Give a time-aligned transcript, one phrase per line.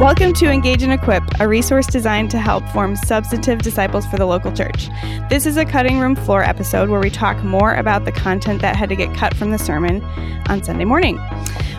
[0.00, 4.24] Welcome to Engage and Equip, a resource designed to help form substantive disciples for the
[4.24, 4.88] local church.
[5.28, 8.76] This is a cutting room floor episode where we talk more about the content that
[8.76, 10.02] had to get cut from the sermon
[10.48, 11.16] on Sunday morning.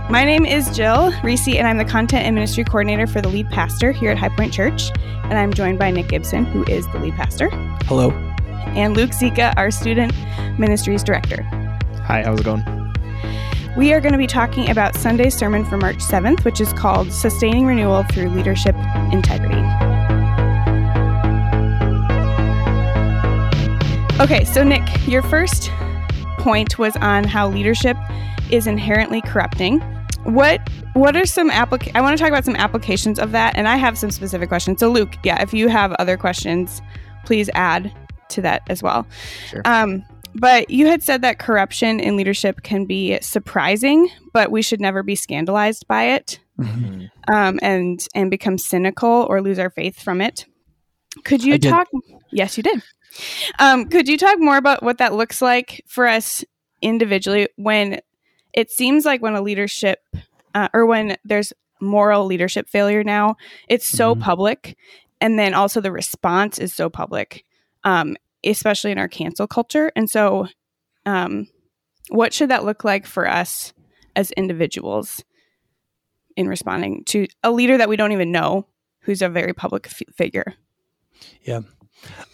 [0.08, 3.50] My name is Jill Reese, and I'm the content and ministry coordinator for the lead
[3.50, 4.92] pastor here at High Point Church.
[5.24, 7.50] And I'm joined by Nick Gibson, who is the lead pastor,
[7.86, 8.12] Hello.
[8.76, 10.14] and Luke Zika, our student
[10.60, 11.42] ministries director.
[12.04, 12.64] Hi, how's it going?
[13.78, 17.14] We are going to be talking about Sunday's sermon for March 7th, which is called
[17.14, 18.76] Sustaining Renewal Through Leadership
[19.14, 19.62] Integrity.
[24.22, 25.72] Okay, so Nick, your first
[26.38, 27.96] point was on how leadership
[28.52, 29.80] is inherently corrupting.
[30.26, 30.60] What
[30.94, 33.78] what are some applic I want to talk about some applications of that and I
[33.78, 34.82] have some specific questions.
[34.82, 36.82] So Luke, yeah, if you have other questions,
[37.26, 37.92] please add
[38.30, 39.08] to that as well.
[39.48, 39.62] Sure.
[39.64, 40.04] Um
[40.36, 45.04] but you had said that corruption in leadership can be surprising, but we should never
[45.04, 46.40] be scandalized by it
[47.28, 50.46] um, and and become cynical or lose our faith from it.
[51.24, 51.88] Could you talk?
[52.32, 52.82] Yes, you did.
[53.60, 56.46] Um, could you talk more about what that looks like for us
[56.82, 58.00] individually when
[58.54, 60.00] it seems like when a leadership
[60.56, 61.52] uh, or when there's
[61.82, 63.36] moral leadership failure now,
[63.68, 64.22] it's so Mhm.
[64.22, 64.78] public,
[65.20, 67.44] and then also the response is so public,
[67.84, 69.92] um, especially in our cancel culture.
[69.96, 70.48] And so,
[71.06, 71.48] um,
[72.10, 73.74] what should that look like for us
[74.16, 75.24] as individuals
[76.36, 78.68] in responding to a leader that we don't even know
[79.02, 80.56] who's a very public f- figure?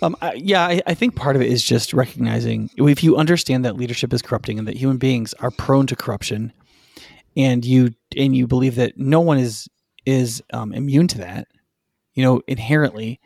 [0.02, 3.66] Um, I, yeah, I, I think part of it is just recognizing if you understand
[3.66, 6.54] that leadership is corrupting and that human beings are prone to corruption,
[7.36, 9.68] and you and you believe that no one is
[10.06, 11.48] is um, immune to that,
[12.14, 13.20] you know, inherently,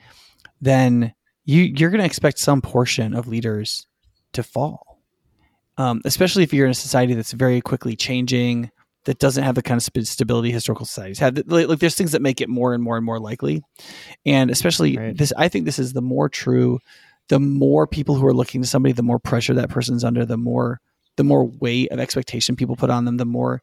[0.60, 1.14] then
[1.46, 3.86] you you're going to expect some portion of leaders
[4.34, 5.02] to fall,
[5.78, 8.72] um, especially if you're in a society that's very quickly changing,
[9.06, 11.38] that doesn't have the kind of stability historical societies have.
[11.48, 13.64] Like, there's things that make it more and more and more likely,
[14.26, 15.18] and especially Right.
[15.18, 15.34] this.
[15.38, 16.80] I think this is the more true.
[17.30, 20.38] The more people who are looking to somebody, the more pressure that person's under, the
[20.38, 20.80] more
[21.18, 23.62] the more weight of expectation people put on them, the more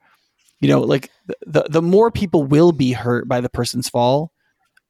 [0.60, 1.10] you know, like
[1.46, 4.32] the, the more people will be hurt by the person's fall.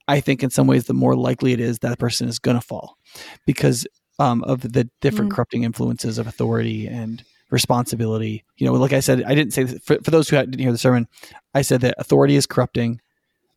[0.09, 2.65] I think in some ways, the more likely it is that person is going to
[2.65, 2.97] fall
[3.45, 3.87] because
[4.17, 5.35] um, of the different Mm.
[5.35, 8.43] corrupting influences of authority and responsibility.
[8.57, 10.71] You know, like I said, I didn't say this, for, for those who didn't hear
[10.71, 11.07] the sermon,
[11.53, 12.99] I said that authority is corrupting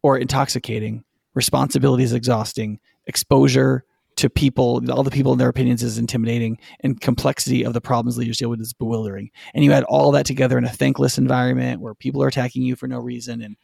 [0.03, 1.05] or intoxicating,
[1.35, 3.85] responsibility is exhausting, exposure
[4.17, 8.19] to people, all the people and their opinions is intimidating, and complexity of the problems
[8.19, 9.31] leaders deal with is bewildering.
[9.55, 12.77] And you add all that together in a thankless environment where people are attacking you
[12.77, 13.57] for no reason, and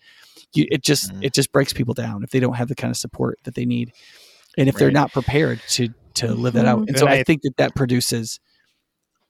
[0.54, 1.24] you, it just Mhm.
[1.24, 3.64] it just breaks people down if they don't have the kind of support that they
[3.66, 3.92] need,
[4.56, 6.80] and if they're not prepared to to live that out.
[6.80, 6.88] Mhm.
[6.88, 8.40] And so I I- think that that produces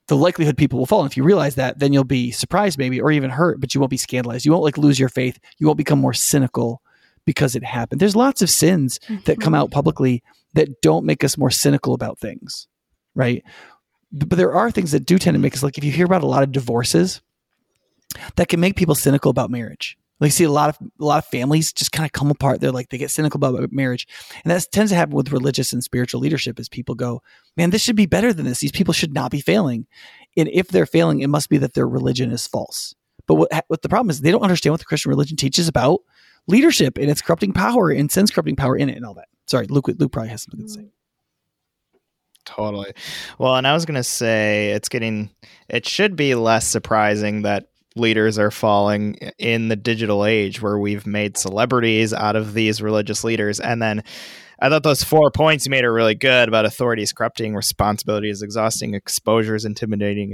[0.07, 1.01] the likelihood people will fall.
[1.03, 3.79] And if you realize that, then you'll be surprised maybe or even hurt, but you
[3.79, 4.43] won't be scandalized.
[4.43, 5.37] You won't like lose your faith.
[5.59, 6.81] You won't become more cynical
[7.25, 8.01] because it happened.
[8.01, 10.23] There's lots of sins that come out publicly
[10.55, 12.65] that don't make us more cynical about things,
[13.13, 13.43] right?
[14.11, 16.23] But there are things that do tend to make us like if you hear about
[16.23, 17.21] a lot of divorces
[18.35, 19.95] that can make people cynical about marriage.
[20.19, 22.59] Like see a lot of a lot of families just kind of come apart.
[22.59, 24.07] They're like they get cynical about marriage,
[24.43, 26.59] and that tends to happen with religious and spiritual leadership.
[26.59, 27.21] As people go,
[27.55, 28.59] man, this should be better than this.
[28.59, 29.87] These people should not be failing,
[30.35, 32.95] and if they're failing, it must be that their religion is false.
[33.27, 36.01] But what, what the problem is, they don't understand what the Christian religion teaches about
[36.47, 39.27] leadership and its corrupting power and sins corrupting power in it and all that.
[39.47, 39.87] Sorry, Luke.
[39.87, 40.89] Luke probably has something to say.
[42.45, 42.91] Totally.
[43.37, 45.29] Well, and I was going to say it's getting,
[45.67, 47.67] it should be less surprising that
[47.99, 53.23] leaders are falling in the digital age where we've made celebrities out of these religious
[53.23, 53.59] leaders.
[53.59, 54.03] And then
[54.61, 58.29] I thought those four points you made are really good about authority is corrupting, responsibility
[58.29, 60.33] is exhausting, exposure is intimidating,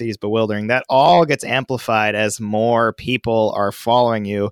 [0.00, 0.68] is bewildering.
[0.68, 4.50] That all gets amplified as more people are following you.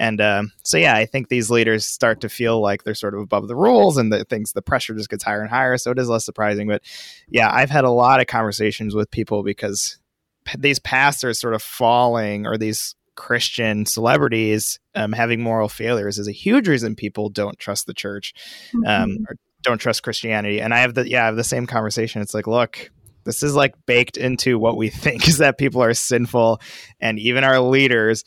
[0.00, 3.20] And um, so, yeah, I think these leaders start to feel like they're sort of
[3.20, 5.76] above the rules and the things, the pressure just gets higher and higher.
[5.76, 6.66] So it is less surprising.
[6.66, 6.82] But
[7.28, 9.99] yeah, I've had a lot of conversations with people because
[10.58, 16.32] these pastors sort of falling or these Christian celebrities um, having moral failures is a
[16.32, 18.32] huge reason people don't trust the church
[18.86, 20.60] um, or don't trust Christianity.
[20.60, 22.22] And I have the, yeah, I have the same conversation.
[22.22, 22.90] It's like, look,
[23.24, 26.60] this is like baked into what we think is that people are sinful
[27.00, 28.24] and even our leaders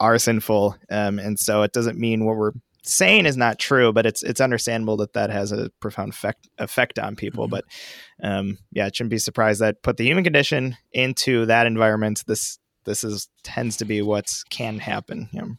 [0.00, 4.06] are sinful um, and so it doesn't mean what we're saying is not true but
[4.06, 7.50] it's it's understandable that that has a profound effect effect on people Mhm.
[7.50, 7.64] but
[8.22, 12.58] um, yeah it shouldn't be surprised that put the human condition into that environment this
[12.84, 15.56] this is tends to be what can happen you know?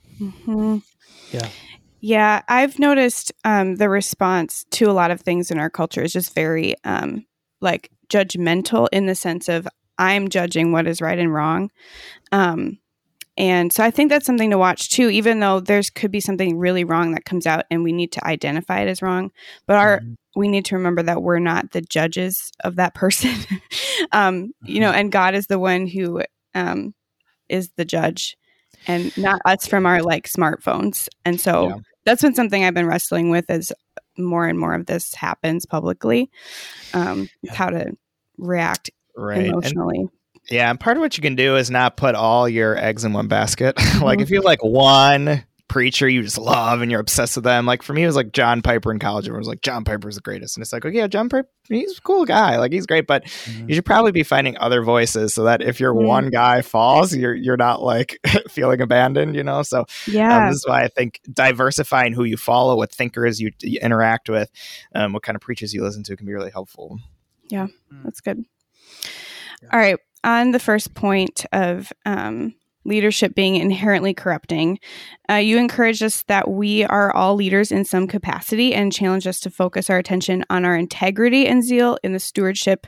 [0.48, 0.84] Mhm.
[1.32, 1.50] Yeah.
[2.02, 6.14] Yeah, I've noticed um, the response to a lot of things in our culture is
[6.14, 7.26] just very um,
[7.60, 9.68] like judgmental in the sense of
[9.98, 11.72] I'm judging what is right and wrong.
[12.32, 12.80] Um,
[13.40, 16.58] and so I think that's something to watch too, even though there's could be something
[16.58, 19.32] really wrong that comes out and we need to identify it as wrong.
[19.66, 20.14] But our mm-hmm.
[20.36, 23.32] we need to remember that we're not the judges of that person.
[24.12, 24.50] um, mm-hmm.
[24.66, 25.00] you know, mm-hmm.
[25.00, 26.22] and God is the one who
[26.54, 26.94] um,
[27.48, 28.36] is the judge
[28.88, 31.08] and not us from our like smartphones.
[31.24, 31.76] And so yeah.
[32.04, 33.72] that's been something I've been wrestling with as
[34.18, 36.30] more and more of this happens publicly.
[36.94, 37.54] Um, yeah.
[37.54, 37.94] how to
[38.38, 39.46] react right.
[39.46, 40.00] emotionally.
[40.00, 40.10] And-
[40.50, 43.14] yeah, and part of what you can do is not put all your eggs in
[43.14, 43.78] one basket.
[43.78, 44.20] like mm-hmm.
[44.22, 47.66] if you have like one preacher you just love and you're obsessed with them.
[47.66, 49.26] Like for me, it was like John Piper in college.
[49.26, 50.58] Everyone was like, John Piper's the greatest.
[50.58, 52.58] And it's like, okay, yeah, John Piper, he's a cool guy.
[52.58, 53.70] Like he's great, but mm-hmm.
[53.70, 56.08] you should probably be finding other voices so that if your mm-hmm.
[56.08, 58.20] one guy falls, you're you're not like
[58.50, 59.62] feeling abandoned, you know?
[59.62, 63.40] So um, yeah, um, this is why I think diversifying who you follow, what thinkers
[63.40, 64.50] you, you interact with,
[64.96, 67.00] um, what kind of preachers you listen to can be really helpful.
[67.50, 68.04] Yeah, mm.
[68.04, 68.44] that's good.
[69.62, 69.70] Yeah.
[69.72, 72.54] All right on the first point of um,
[72.86, 74.80] leadership being inherently corrupting,
[75.30, 79.40] uh, you encourage us that we are all leaders in some capacity and challenge us
[79.42, 82.88] to focus our attention on our integrity and zeal in the stewardship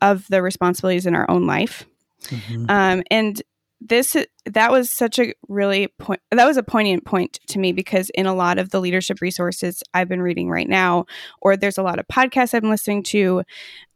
[0.00, 1.86] of the responsibilities in our own life.
[2.24, 2.66] Mm-hmm.
[2.68, 3.42] Um, and
[3.80, 8.10] this that was such a really point that was a poignant point to me because
[8.10, 11.06] in a lot of the leadership resources I've been reading right now,
[11.40, 13.42] or there's a lot of podcasts I've been listening to,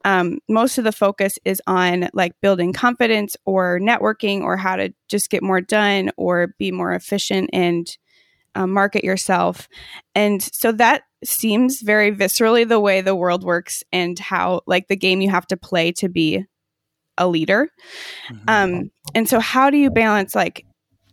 [0.05, 4.93] um, most of the focus is on like building confidence or networking or how to
[5.09, 7.97] just get more done or be more efficient and
[8.55, 9.69] um, market yourself.
[10.15, 14.97] And so that seems very viscerally the way the world works and how like the
[14.97, 16.45] game you have to play to be
[17.19, 17.69] a leader.
[18.31, 18.45] Mm-hmm.
[18.49, 20.65] Um, and so, how do you balance like,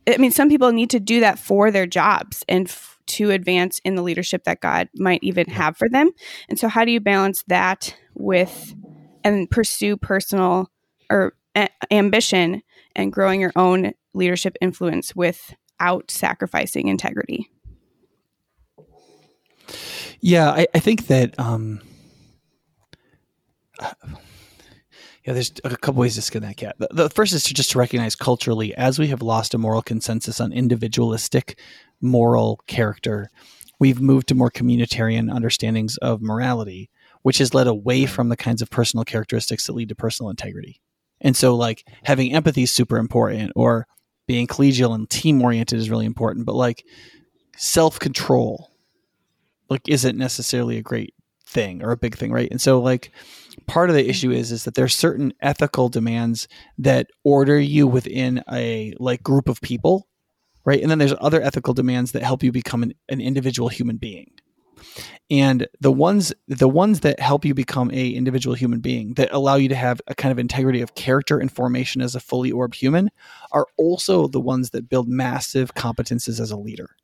[0.07, 3.79] I mean, some people need to do that for their jobs and f- to advance
[3.83, 6.11] in the leadership that God might even have for them.
[6.47, 8.75] And so, how do you balance that with
[9.23, 10.69] and pursue personal
[11.09, 12.61] or a- ambition
[12.95, 17.49] and growing your own leadership influence without sacrificing integrity?
[20.21, 21.81] Yeah, I, I think that um,
[25.29, 26.75] yeah, there's a couple ways to skin that cat.
[26.79, 29.83] The, the, first is to just to recognize culturally, as we have lost a moral
[29.83, 31.59] consensus on individualistic
[32.01, 33.29] moral character,
[33.79, 36.89] we've moved to more communitarian understandings of morality,
[37.21, 40.81] which has led away from the kinds of personal characteristics that lead to personal integrity.
[41.21, 43.85] And so, like having empathy is super important, or
[44.25, 46.47] being collegial and team oriented is really important.
[46.47, 46.83] But like
[47.55, 48.71] self control,
[49.69, 51.13] like isn't necessarily a great
[51.49, 52.49] thing or a big thing, right?
[52.51, 53.11] And so, like
[53.65, 56.47] part of the issue is is that there's certain ethical demands
[56.77, 60.07] that order you within a like group of people
[60.65, 60.81] right?
[60.81, 64.31] And then there's other ethical demands that help you become an, an individual human being.
[65.31, 69.55] And the ones the ones that help you become a individual human being that allow
[69.55, 72.75] you to have a kind of integrity of character and formation as a fully orbed
[72.75, 73.09] human
[73.51, 76.95] are also the ones that build massive competences as a leader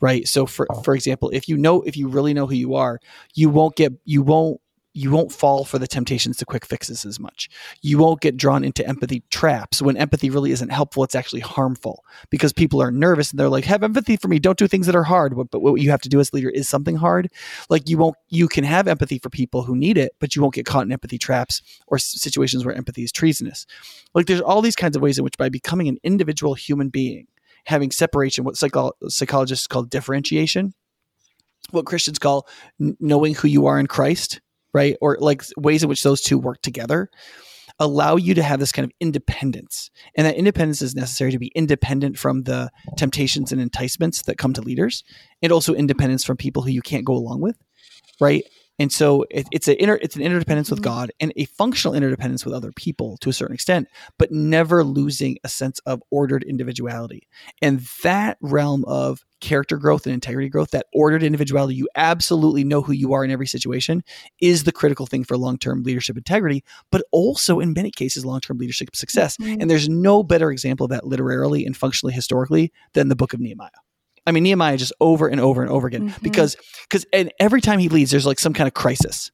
[0.00, 3.00] right so for for example if you know if you really know who you are
[3.34, 4.60] you won't get you won't
[4.96, 7.50] you won't fall for the temptations to quick fixes as much.
[7.82, 11.04] You won't get drawn into empathy traps when empathy really isn't helpful.
[11.04, 14.38] It's actually harmful because people are nervous and they're like, have empathy for me.
[14.38, 15.36] Don't do things that are hard.
[15.36, 17.28] But, but what you have to do as leader is something hard.
[17.68, 20.54] Like you won't, you can have empathy for people who need it, but you won't
[20.54, 23.66] get caught in empathy traps or situations where empathy is treasonous.
[24.14, 27.26] Like there's all these kinds of ways in which by becoming an individual human being,
[27.66, 30.72] having separation, what psycho- psychologists call differentiation,
[31.70, 34.40] what Christians call knowing who you are in Christ,
[34.72, 34.96] right?
[35.00, 37.10] Or like ways in which those two work together
[37.78, 39.90] allow you to have this kind of independence.
[40.16, 44.54] And that independence is necessary to be independent from the temptations and enticements that come
[44.54, 45.04] to leaders,
[45.42, 47.56] and also independence from people who you can't go along with,
[48.20, 48.44] right?
[48.78, 50.90] And so it, it's a inter, it's an interdependence with mm-hmm.
[50.90, 55.38] God and a functional interdependence with other people to a certain extent, but never losing
[55.44, 57.26] a sense of ordered individuality.
[57.62, 62.82] And that realm of character growth and integrity growth, that ordered individuality, you absolutely know
[62.82, 64.02] who you are in every situation,
[64.40, 68.40] is the critical thing for long term leadership integrity, but also in many cases, long
[68.40, 69.36] term leadership success.
[69.36, 69.60] Mm-hmm.
[69.60, 73.40] And there's no better example of that literarily and functionally historically than the book of
[73.40, 73.70] Nehemiah.
[74.26, 76.22] I mean, Nehemiah just over and over and over again mm-hmm.
[76.22, 76.56] because
[76.88, 79.30] because and every time he leads, there's like some kind of crisis,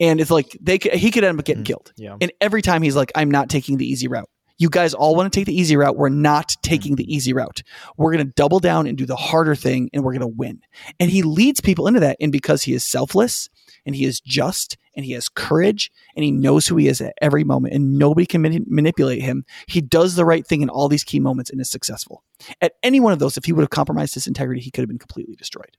[0.00, 1.66] and it's like they he could end up getting mm-hmm.
[1.66, 1.92] killed.
[1.96, 2.16] Yeah.
[2.20, 4.28] And every time he's like, I'm not taking the easy route.
[4.58, 5.96] You guys all want to take the easy route.
[5.96, 7.62] We're not taking the easy route.
[7.96, 10.60] We're going to double down and do the harder thing, and we're going to win.
[11.00, 12.16] And he leads people into that.
[12.20, 13.50] And because he is selfless
[13.84, 17.14] and he is just and he has courage and he knows who he is at
[17.20, 19.44] every moment and nobody can mani- manipulate him.
[19.66, 22.22] He does the right thing in all these key moments and is successful.
[22.60, 24.88] At any one of those, if he would have compromised his integrity, he could have
[24.88, 25.76] been completely destroyed.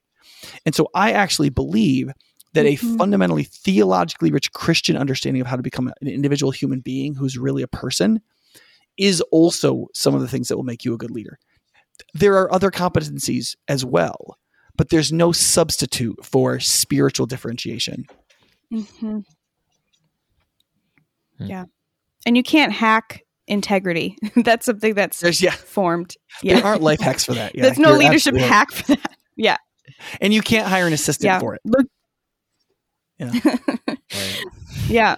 [0.66, 2.10] And so I actually believe
[2.54, 2.94] that mm-hmm.
[2.94, 7.36] a fundamentally theologically rich Christian understanding of how to become an individual human being who's
[7.36, 8.20] really a person
[8.96, 11.38] is also some of the things that will make you a good leader.
[12.12, 14.38] There are other competencies as well,
[14.76, 18.06] but there's no substitute for spiritual differentiation.
[18.72, 19.18] Mm-hmm.
[21.38, 21.46] Hmm.
[21.46, 21.64] Yeah.
[22.26, 24.16] And you can't hack integrity.
[24.36, 26.14] that's something that's There's yeah, formed.
[26.42, 26.62] there Yeah.
[26.66, 27.54] aren't life hacks for that.
[27.54, 29.16] Yeah, There's no leadership absolutely hack for that.
[29.36, 29.56] Yeah.
[30.20, 31.38] and you can't hire an assistant Yeah.
[31.40, 31.60] for it.
[31.64, 31.88] Luke,
[33.20, 33.98] Right.
[34.88, 35.16] yeah.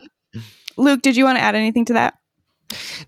[0.77, 2.15] Luke, did you want to add anything to that?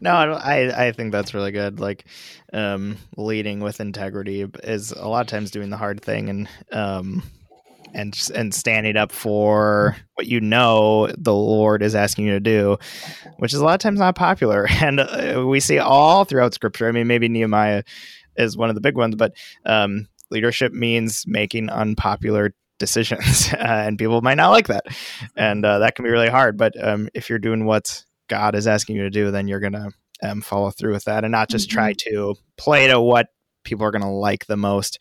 [0.01, 1.81] No, I, don't- I I think that's really good.
[1.81, 2.05] Like,
[2.53, 7.23] um, leading with integrity is a lot of times doing the hard thing and um,
[7.95, 12.79] and and standing up for what you know the Lord is asking you to do,
[13.39, 16.89] which is a lot of times not popular, and uh, we see all throughout Scripture.
[16.89, 17.83] I mean, maybe Nehemiah
[18.37, 19.35] is one of the big ones, but
[19.67, 24.87] um, leadership means making unpopular decisions, uh, and people might not like that,
[25.37, 26.57] and uh, that can be really hard.
[26.57, 29.91] But um, if you're doing what God is asking you to do, then you're gonna
[30.23, 33.29] um, follow through with that, and not just try to play to what
[33.65, 34.99] people are gonna like the most.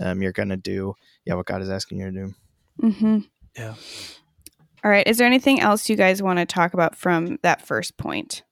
[0.00, 0.94] Um, you're gonna do
[1.28, 2.34] yeah what God is asking you to do.
[2.82, 3.18] Mm-hmm.
[3.56, 3.74] Yeah.
[4.84, 5.06] All right.
[5.06, 8.42] Is there anything else you guys want to talk about from that first point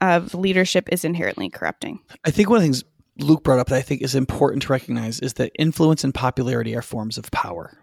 [0.00, 2.00] of leadership is inherently corrupting?
[2.24, 2.84] I think one of the things
[3.18, 6.74] Luke brought up that I think is important to recognize is that influence and popularity
[6.74, 7.78] are forms of power.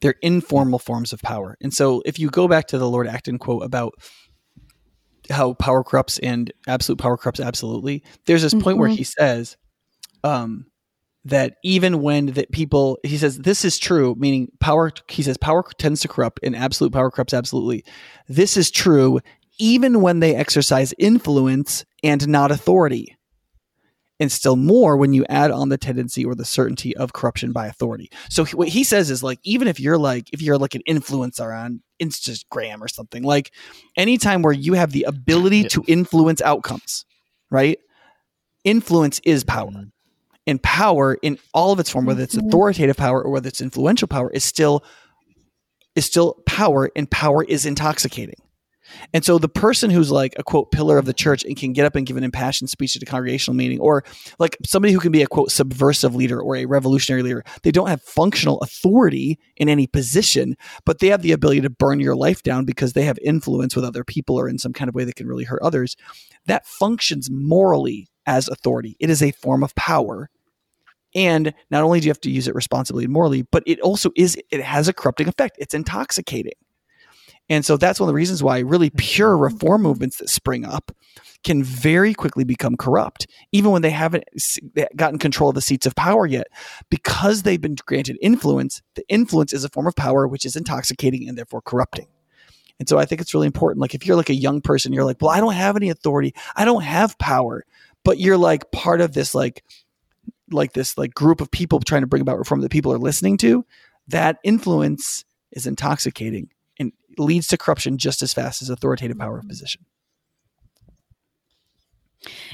[0.00, 1.56] They're informal forms of power.
[1.60, 3.94] And so if you go back to the Lord Acton quote about
[5.30, 8.96] how power corrupts and absolute power corrupts absolutely, there's this point where Mhm.
[8.96, 9.56] he says
[10.24, 10.66] um,
[11.24, 15.64] that even when that people, he says, this is true, meaning power, he says, power
[15.78, 17.84] tends to corrupt and absolute power corrupts absolutely.
[18.28, 19.20] This is true
[19.58, 23.16] even when they exercise influence and not authority
[24.20, 27.66] and still more when you add on the tendency or the certainty of corruption by
[27.66, 28.10] authority.
[28.30, 31.56] So what he says is like even if you're like if you're like an influencer
[31.56, 33.52] on Instagram or something, like
[33.96, 37.04] anytime where you have the ability to influence outcomes,
[37.50, 37.78] right?
[38.64, 39.70] Influence is power.
[39.70, 39.88] Mm-hmm.
[40.46, 42.48] And power in all of its form, whether it's Mhm.
[42.48, 44.84] authoritative power or whether it's influential power, is still
[45.96, 48.34] is still power, and power is intoxicating.
[49.12, 51.86] And so the person who's like a quote pillar of the church and can get
[51.86, 54.04] up and give an impassioned speech at a congregational meeting, or
[54.38, 57.88] like somebody who can be a quote subversive leader or a revolutionary leader, they don't
[57.88, 62.42] have functional authority in any position, but they have the ability to burn your life
[62.42, 65.16] down because they have influence with other people or in some kind of way that
[65.16, 65.96] can really hurt others.
[66.46, 68.96] That functions morally as authority.
[69.00, 70.28] It is a form of power.
[71.14, 74.10] And not only do you have to use it responsibly and morally, but it also
[74.16, 75.56] is it has a corrupting effect.
[75.58, 76.54] It's intoxicating.
[77.48, 78.98] And so that's one of the reasons why really mm-hmm.
[78.98, 80.92] pure reform movements that spring up
[81.44, 84.24] can very quickly become corrupt, even when they haven't
[84.96, 86.46] gotten control of the seats of power yet,
[86.88, 88.80] because they've been granted influence.
[88.94, 92.06] The influence is a form of power which is intoxicating and therefore corrupting.
[92.80, 93.80] And so I think it's really important.
[93.80, 96.34] Like if you're like a young person, you're like, well, I don't have any authority,
[96.56, 97.64] I don't have power,
[98.04, 99.62] but you're like part of this like
[100.54, 103.36] like this like group of people trying to bring about reform that people are listening
[103.38, 103.64] to.
[104.08, 109.48] That influence is intoxicating and leads to corruption just as fast as authoritative power of
[109.48, 109.84] position.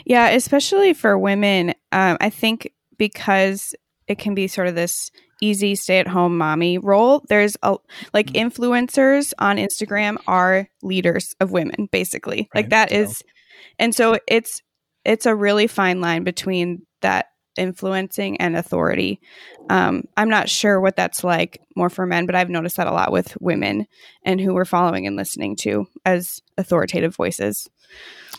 [0.04, 1.70] Yeah, especially for women.
[1.92, 3.74] Um, I think because
[4.08, 7.24] it can be sort of this easy stay-at-home mommy role.
[7.28, 7.76] There's a
[8.12, 8.50] like Mhm.
[8.52, 12.48] influencers on Instagram are leaders of women, basically.
[12.54, 12.70] Like Right.
[12.70, 12.98] that Yeah.
[12.98, 13.22] is,
[13.78, 14.62] and so it's
[15.02, 17.26] it's a really fine line between that
[17.60, 19.20] influencing and authority.
[19.68, 22.92] Um, I'm not sure what that's like more for men, but I've noticed that a
[22.92, 23.86] lot with women
[24.24, 27.68] and who we're following and listening to as authoritative voices.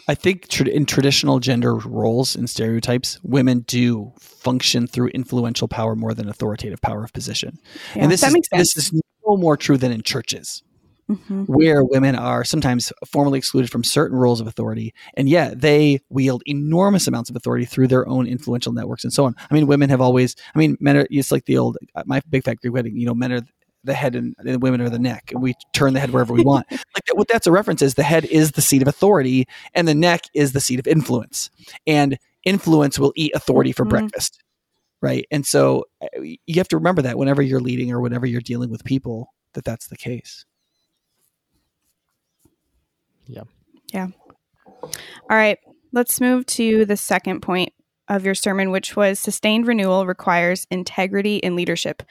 [0.07, 5.95] I think tra- in traditional gender roles and stereotypes, women do function through influential power
[5.95, 7.59] more than authoritative power of position.
[7.95, 8.73] Yeah, and this that is makes sense.
[8.73, 10.63] this is no more true than in churches,
[11.11, 11.45] Mhm.
[11.47, 16.43] where women are sometimes formally excluded from certain roles of authority, and yet they wield
[16.45, 19.35] enormous amounts of authority through their own influential networks and so on.
[19.49, 20.35] I mean, women have always.
[20.55, 21.07] I mean, men are.
[21.09, 22.95] It's like the old uh, my big fat Greek wedding.
[22.97, 23.41] You know, men are
[23.83, 26.43] the head and, and women are the neck, and we turn the head wherever we
[26.43, 26.67] want.
[26.71, 29.87] like that, what that's a reference is the head is the seat of authority, and
[29.87, 31.49] the neck is the seat of influence,
[31.87, 33.89] and influence will eat authority for Mhm.
[33.89, 34.43] breakfast.
[35.01, 35.25] Right.
[35.31, 38.69] And so uh, you have to remember that whenever you're leading or whenever you're dealing
[38.69, 40.45] with people, that that's the case.
[44.83, 45.57] All right,
[45.91, 47.73] let's move to the second point
[48.07, 52.03] of your sermon, which was sustained renewal requires integrity in leadership.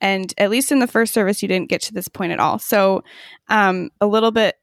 [0.00, 2.58] And at least in the first service, you didn't get to this point at all.
[2.58, 3.04] So,
[3.48, 4.56] um, a little bit,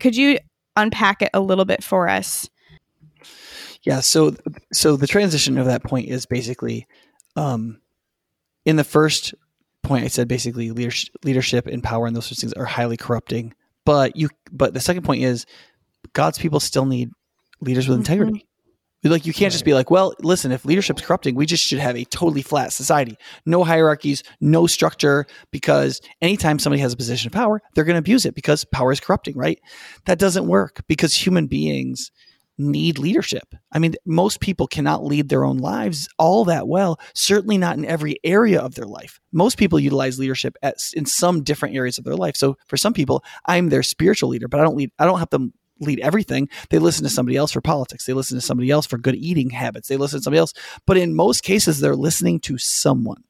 [0.00, 0.38] could you
[0.76, 2.48] unpack it a little bit for us?
[3.84, 4.00] Yeah.
[4.00, 4.34] So,
[4.72, 6.86] so the transition of that point is basically,
[7.36, 7.80] um,
[8.66, 9.34] in the first
[9.82, 12.96] point, I said basically leadership, leadership and power and those sorts of things are highly
[12.96, 13.54] corrupting.
[13.84, 15.46] But you, but the second point is
[16.12, 17.10] God's people still need
[17.60, 18.00] leaders with Mhm.
[18.00, 18.46] integrity.
[19.06, 21.94] Like you can't just be like, well, listen, if leadership's corrupting, we just should have
[21.94, 23.18] a totally flat society.
[23.44, 27.98] No hierarchies, no structure, because anytime somebody has a position of power, they're going to
[27.98, 29.60] abuse it because power is corrupting, right?
[30.06, 32.10] That doesn't work because human beings
[32.58, 33.54] need leadership.
[33.72, 37.84] I mean, most people cannot lead their own lives all that well, certainly not in
[37.84, 39.20] every area of their life.
[39.32, 42.36] Most people utilize leadership at, in some different areas of their life.
[42.36, 45.30] So for some people, I'm their spiritual leader, but I don't lead I don't have
[45.30, 46.48] them lead everything.
[46.70, 48.06] They listen to somebody else for politics.
[48.06, 49.88] They listen to somebody else for good eating habits.
[49.88, 50.52] They listen to somebody else.
[50.86, 53.24] But in most cases, they're listening to someone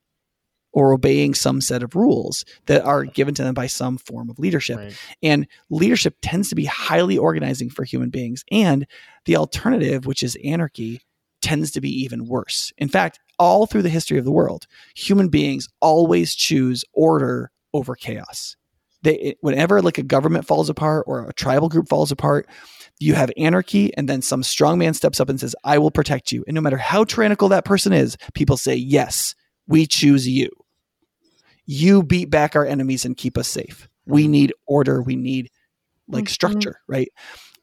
[0.75, 4.39] or obeying some set of rules that are given to them by some form of
[4.39, 4.77] leadership.
[4.77, 4.97] Right.
[5.23, 8.45] And leadership tends to be highly organizing for human beings.
[8.51, 8.87] And
[9.25, 11.01] the alternative, which is anarchy,
[11.41, 12.73] tends to be even worse.
[12.77, 17.95] In fact, all through the history of the world, human beings always choose order over
[17.95, 18.57] chaos
[19.05, 22.49] they whenever like a government falls apart or a tribal group falls apart
[22.99, 26.33] you have anarchy and then some strong man steps up and says i will protect
[26.33, 29.35] you and no matter how tyrannical that person is people say yes
[29.69, 30.49] we choose you
[31.67, 34.33] you beat back our enemies and keep us safe we mm-hmm.
[34.33, 35.51] need order we need
[36.09, 36.31] like mm-hmm.
[36.33, 37.09] structure right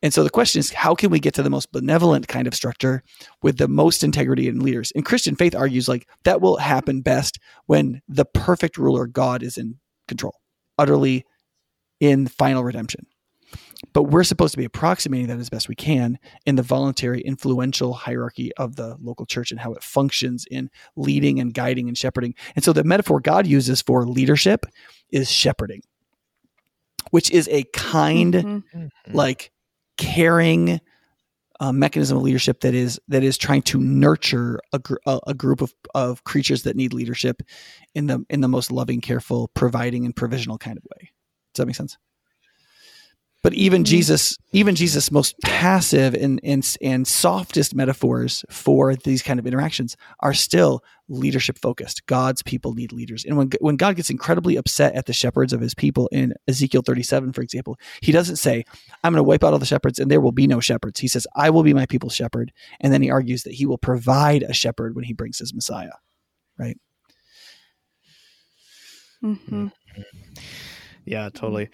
[0.03, 2.55] and so the question is how can we get to the most benevolent kind of
[2.55, 3.03] structure
[3.43, 7.39] with the most integrity in leaders and christian faith argues like that will happen best
[7.67, 9.75] when the perfect ruler god is in
[10.08, 10.36] control
[10.77, 11.24] utterly
[12.01, 13.05] in final redemption.
[13.94, 17.94] But we're supposed to be approximating that as best we can in the voluntary, influential
[17.94, 22.36] hierarchy of the local church and how it functions in leading and guiding and shepherding.
[22.56, 24.66] And so the metaphor God uses for leadership
[25.12, 25.82] is shepherding,
[27.10, 28.88] which is a kind, mm-hmm.
[29.12, 29.52] like
[29.98, 30.80] caring
[31.60, 35.34] uh, mechanism of leadership that is that is trying to nurture a, gr- a, a,
[35.36, 37.44] group of, of creatures that need leadership
[37.94, 41.12] in the in the most loving, careful, providing, and provisional kind of way.
[41.54, 41.98] Does that make sense?
[43.44, 43.90] But even mm-hmm.
[43.90, 49.98] Jesus, even Jesus' most passive and, and and softest metaphors for these kind of interactions
[50.20, 52.06] are still leadership focused.
[52.06, 55.62] God's people need leaders, and when when God gets incredibly upset at the shepherds of
[55.62, 58.64] His people in Ezekiel thirty seven, for example, He doesn't say,
[59.04, 61.08] "I'm going to wipe out all the shepherds and there will be no shepherds." He
[61.08, 64.44] says, "I will be my people's shepherd," and then he argues that He will provide
[64.44, 65.94] a shepherd when He brings His Messiah.
[66.60, 66.77] Right.
[69.24, 69.68] Mm-hmm.
[71.06, 71.70] Yeah, totally.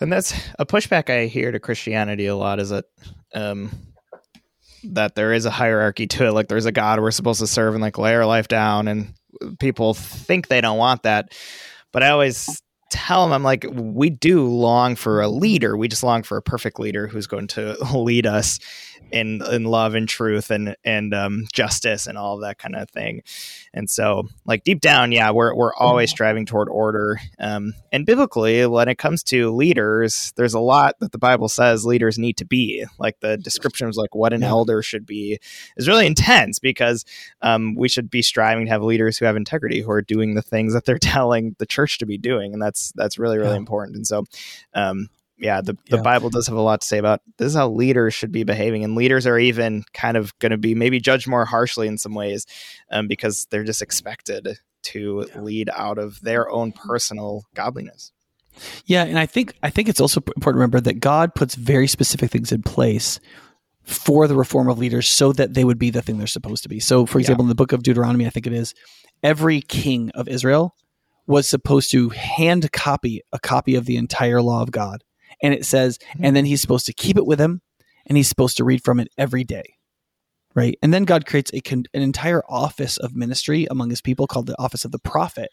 [0.00, 2.86] And that's a pushback I hear to Christianity a lot is that
[3.34, 3.70] um
[4.84, 6.32] that there is a hierarchy to it.
[6.32, 9.12] Like there's a God we're supposed to serve and like lay our life down and
[9.58, 11.32] people think they don't want that.
[11.92, 15.76] But I always tell them I'm like we do long for a leader.
[15.76, 18.58] We just long for a perfect leader who's going to lead us
[19.12, 23.22] in in love and truth and and um, justice and all that kind of thing.
[23.72, 27.20] And so, like deep down, yeah, we're we're always striving toward order.
[27.38, 31.84] Um, and biblically, when it comes to leaders, there's a lot that the Bible says
[31.84, 32.84] leaders need to be.
[32.98, 35.38] Like the descriptions, like what an elder should be,
[35.76, 37.04] is really intense because
[37.42, 40.42] um, we should be striving to have leaders who have integrity, who are doing the
[40.42, 43.56] things that they're telling the church to be doing, and that's that's really really yeah.
[43.56, 43.96] important.
[43.96, 44.24] And so,
[44.74, 45.08] um,
[45.40, 46.02] yeah, the, the yeah.
[46.02, 48.84] Bible does have a lot to say about this is how leaders should be behaving.
[48.84, 52.14] And leaders are even kind of going to be maybe judged more harshly in some
[52.14, 52.46] ways
[52.90, 55.40] um, because they're just expected to yeah.
[55.40, 58.12] lead out of their own personal godliness.
[58.84, 61.86] Yeah, and I think I think it's also important to remember that God puts very
[61.86, 63.20] specific things in place
[63.82, 66.68] for the reform of leaders so that they would be the thing they're supposed to
[66.68, 66.80] be.
[66.80, 67.46] So, for example, yeah.
[67.46, 68.74] in the book of Deuteronomy, I think it is,
[69.22, 70.74] every king of Israel
[71.30, 75.04] was supposed to hand copy a copy of the entire law of God
[75.42, 76.24] and it says, mm-hmm.
[76.24, 77.62] and then he's supposed to keep it with him
[78.06, 79.76] and he's supposed to read from it every day.
[80.52, 80.76] Right.
[80.82, 84.46] And then God creates a con- an entire office of ministry among his people called
[84.46, 85.48] the office of the prophet.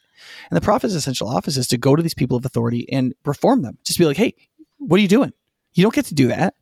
[0.50, 3.62] And the prophet's essential office is to go to these people of authority and reform
[3.62, 3.78] them.
[3.84, 4.34] Just be like, hey,
[4.80, 5.34] what are you doing?
[5.74, 6.56] You don't get to do that.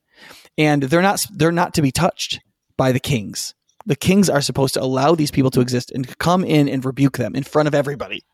[0.57, 2.41] And they're not they're not to be touched
[2.75, 3.55] by the kings.
[3.85, 7.17] The kings are supposed to allow these people to exist and come in and rebuke
[7.17, 8.25] them in front of everybody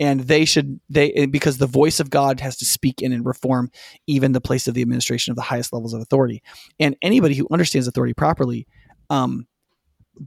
[0.00, 3.70] and they should they because the voice of God has to speak in and reform
[4.06, 6.42] even the place of the administration of the highest levels of authority.
[6.80, 8.66] And anybody who understands authority properly
[9.10, 9.46] um,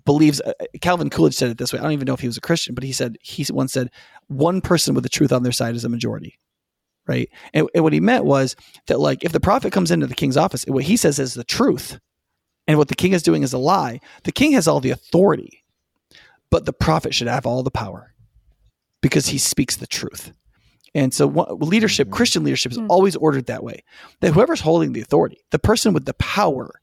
[0.06, 1.80] believes uh, Calvin Coolidge said it this way.
[1.80, 3.92] I don't even know if he was a Christian, but he said he once said
[4.28, 6.40] one person with the truth on their side is a majority.
[7.08, 7.30] Right.
[7.54, 8.56] And, and what he meant was
[8.88, 11.44] that like if the prophet comes into the king's office, what he says is the
[11.44, 12.00] truth.
[12.68, 14.00] And what the king is doing is a lie.
[14.24, 15.64] The king has all the authority,
[16.50, 18.15] but the prophet should have all the power
[19.06, 20.34] because he speaks the truth.
[20.96, 22.16] And so leadership, mm-hmm.
[22.16, 22.90] Christian leadership is mm-hmm.
[22.90, 23.84] always ordered that way.
[24.22, 26.82] That whoever's holding the authority, the person with the power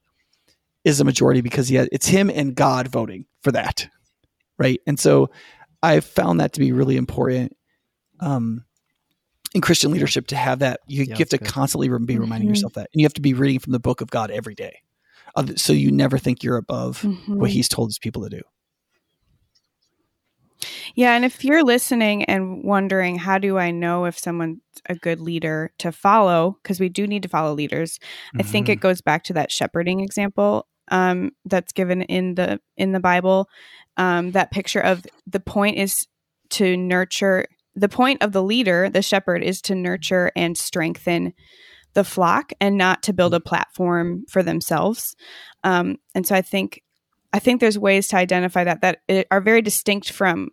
[0.84, 3.88] is a majority because he has, it's him and God voting for that.
[4.56, 4.80] Right.
[4.86, 5.30] And so
[5.82, 7.56] I've found that to be really important
[8.20, 8.66] um,
[9.52, 10.78] in Christian leadership to have that.
[10.86, 11.48] You, yeah, you have to good.
[11.48, 12.50] constantly be reminding mm-hmm.
[12.50, 12.88] yourself that.
[12.94, 14.82] And you have to be reading from the book of God every day.
[15.34, 17.38] Other- So you never think you're above Mhm.
[17.38, 18.42] what he's told his people to do.
[20.94, 25.20] Yeah, and if you're listening and wondering how do I know if someone's a good
[25.20, 27.98] leader to follow because we do need to follow leaders.
[28.38, 32.92] I think it goes back to that shepherding example um, that's given in the in
[32.92, 33.48] the Bible.
[33.96, 36.06] Um, that picture of the point is
[36.50, 37.46] to nurture.
[37.74, 41.32] The point of the leader, the shepherd, is to nurture and strengthen
[41.94, 45.14] the flock, and not to build a platform for themselves.
[45.62, 46.82] Um, and so I think
[47.32, 50.50] I think there's ways to identify that that are very distinct from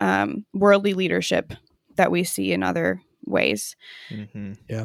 [0.00, 1.52] um, worldly leadership
[1.96, 3.76] that we see in other ways.
[4.10, 4.52] Mm-hmm.
[4.68, 4.84] Yeah.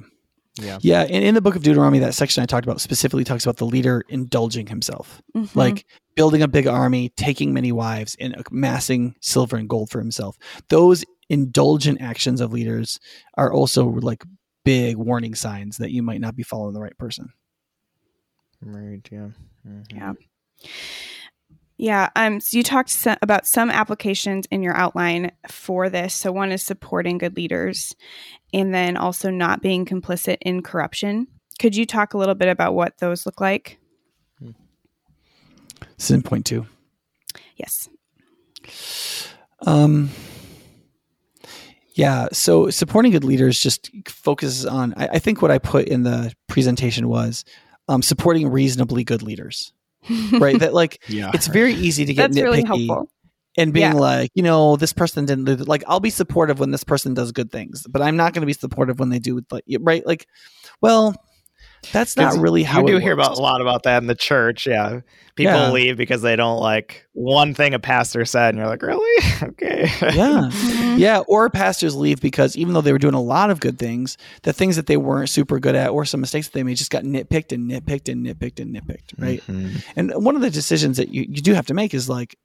[0.62, 0.78] Yeah.
[0.82, 3.58] Yeah, and in the book of Deuteronomy, that section I talked about specifically talks about
[3.58, 5.56] the leader indulging himself, Mhm.
[5.56, 10.38] like building a big army, taking many wives, and amassing silver and gold for himself.
[10.68, 13.00] Those indulgent actions of leaders
[13.36, 14.24] are also like
[14.66, 17.30] big warning signs that you might not be following the right person.
[18.62, 19.08] Right.
[19.10, 19.30] Yeah.
[19.66, 19.86] Mhm.
[19.94, 20.14] Yeah.
[21.82, 22.10] Yeah.
[22.18, 26.14] Um, so you talked so- about some applications in your outline for this.
[26.14, 27.96] So one is supporting good leaders,
[28.54, 31.28] and then also not being complicit in corruption.
[31.58, 33.80] Could you talk a little bit about what those look like?
[34.42, 36.66] This is in point two.
[37.56, 37.88] Yes.
[39.66, 40.10] Um,
[41.94, 44.94] yeah, so supporting good leaders just focuses on.
[44.98, 47.46] I, I think what I put in the presentation was
[47.88, 49.74] um, supporting reasonably good leaders,
[50.34, 50.60] right?
[50.60, 51.32] that like Yeah.
[51.34, 53.10] it's very easy to get That's nitpicky helpful.
[53.58, 53.98] and being Yeah.
[53.98, 55.84] like, you know, this person didn't do like.
[55.88, 58.54] I'll be supportive when this person does good things, but I'm not going to be
[58.54, 60.06] supportive when they do like right.
[60.06, 60.28] Like,
[60.82, 61.16] well,
[61.92, 64.16] that's not really how you do it hear about a lot about that in the
[64.16, 64.68] church.
[64.68, 65.02] Yeah,
[65.36, 65.72] people Yeah.
[65.72, 69.24] leave because they don't like one thing a pastor said, and you're like, really?
[69.44, 69.90] okay.
[70.02, 70.50] Yeah.
[70.80, 71.00] Mhm.
[71.00, 74.18] Yeah, or pastors leave because even though they were doing a lot of good things,
[74.44, 76.92] the things that they weren't super good at or some mistakes that they made just
[76.92, 79.42] got nitpicked and nitpicked and nitpicked and nitpicked, right?
[79.48, 79.84] Mhm.
[79.96, 82.36] And one of the decisions that you, you do have to make is like,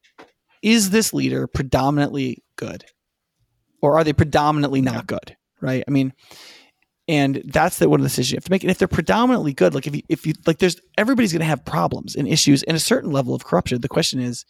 [0.62, 2.84] is this leader predominantly good?
[3.82, 5.36] Or are they predominantly not good?
[5.60, 5.82] Right.
[5.86, 6.12] I mean,
[7.06, 8.62] and that's the one of the decisions you have to make.
[8.62, 11.64] And if they're predominantly good, like if you if you like there's everybody's gonna have
[11.64, 13.80] problems and issues and a certain level of corruption.
[13.80, 14.44] The question is,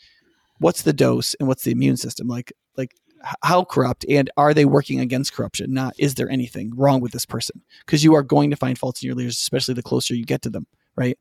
[0.58, 2.28] what's the dose and what's the immune system?
[2.28, 2.94] Like like
[3.42, 5.72] how corrupt and are they working against corruption?
[5.72, 7.60] Not is there anything wrong with this person?
[7.84, 10.42] Because you are going to find faults in your leaders, especially the closer you get
[10.42, 11.18] to them, right?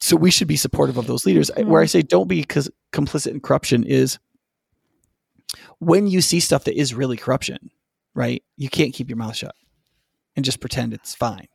[0.00, 1.50] So we should be supportive of those leaders.
[1.56, 1.90] I- Where I mm-hmm.
[1.90, 4.18] say don't be because complicit in corruption is
[5.78, 7.70] when you see stuff that is really corruption,
[8.14, 8.42] right?
[8.56, 9.54] You can't keep your mouth shut
[10.36, 11.48] and just pretend it's fine.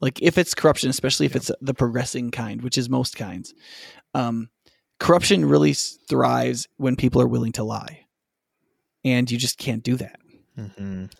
[0.00, 3.54] Like if it's corruption, especially if it's the progressing kind, which is most kinds,
[4.14, 4.48] um,
[4.98, 8.06] corruption really thrives when people are willing to lie,
[9.04, 10.18] and you just can't do that.
[10.58, 11.12] Mhm.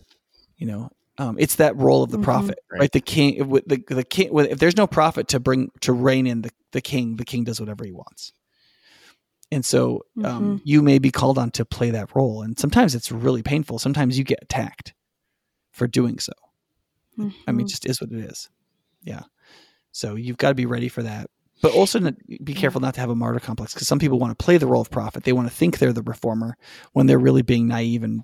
[0.56, 2.24] You know, um, it's that role of the Mhm.
[2.24, 2.80] prophet, right.
[2.80, 2.92] Right.
[2.92, 4.36] The king, if- the the king.
[4.38, 7.60] If there's no prophet to bring to rein in the the king, the king does
[7.60, 8.32] whatever he wants.
[9.50, 13.12] And so um, you may be called on to play that role, and sometimes it's
[13.12, 13.78] really painful.
[13.78, 14.94] Sometimes you get attacked
[15.72, 16.32] for doing so.
[17.46, 17.70] I mean, Mhm.
[17.70, 18.48] just is what it is.
[19.02, 19.22] Yeah.
[19.92, 21.28] So you've got to be ready for that.
[21.60, 22.00] But also
[22.42, 24.66] be careful not to have a martyr complex because some people want to play the
[24.66, 25.22] role of prophet.
[25.22, 26.56] They want to think they're the reformer
[26.92, 28.22] when they're really being naive and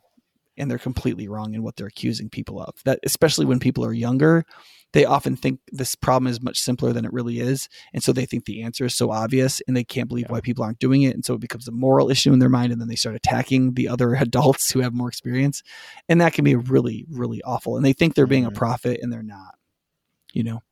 [0.59, 2.75] and they're completely wrong in what they're accusing people of.
[2.85, 4.44] That especially when people are younger,
[4.92, 8.25] they often think this problem is much simpler than it really is, and so they
[8.27, 11.14] think the answer is so obvious and they can't believe why people aren't doing it,
[11.14, 13.75] and so it becomes a moral issue in their mind, and then they start attacking
[13.75, 15.62] the other adults who have more experience,
[16.09, 17.77] and that can be really really awful.
[17.77, 18.55] And they think they're being a Mhm.
[18.57, 19.55] prophet and they're not.
[20.33, 20.62] You know.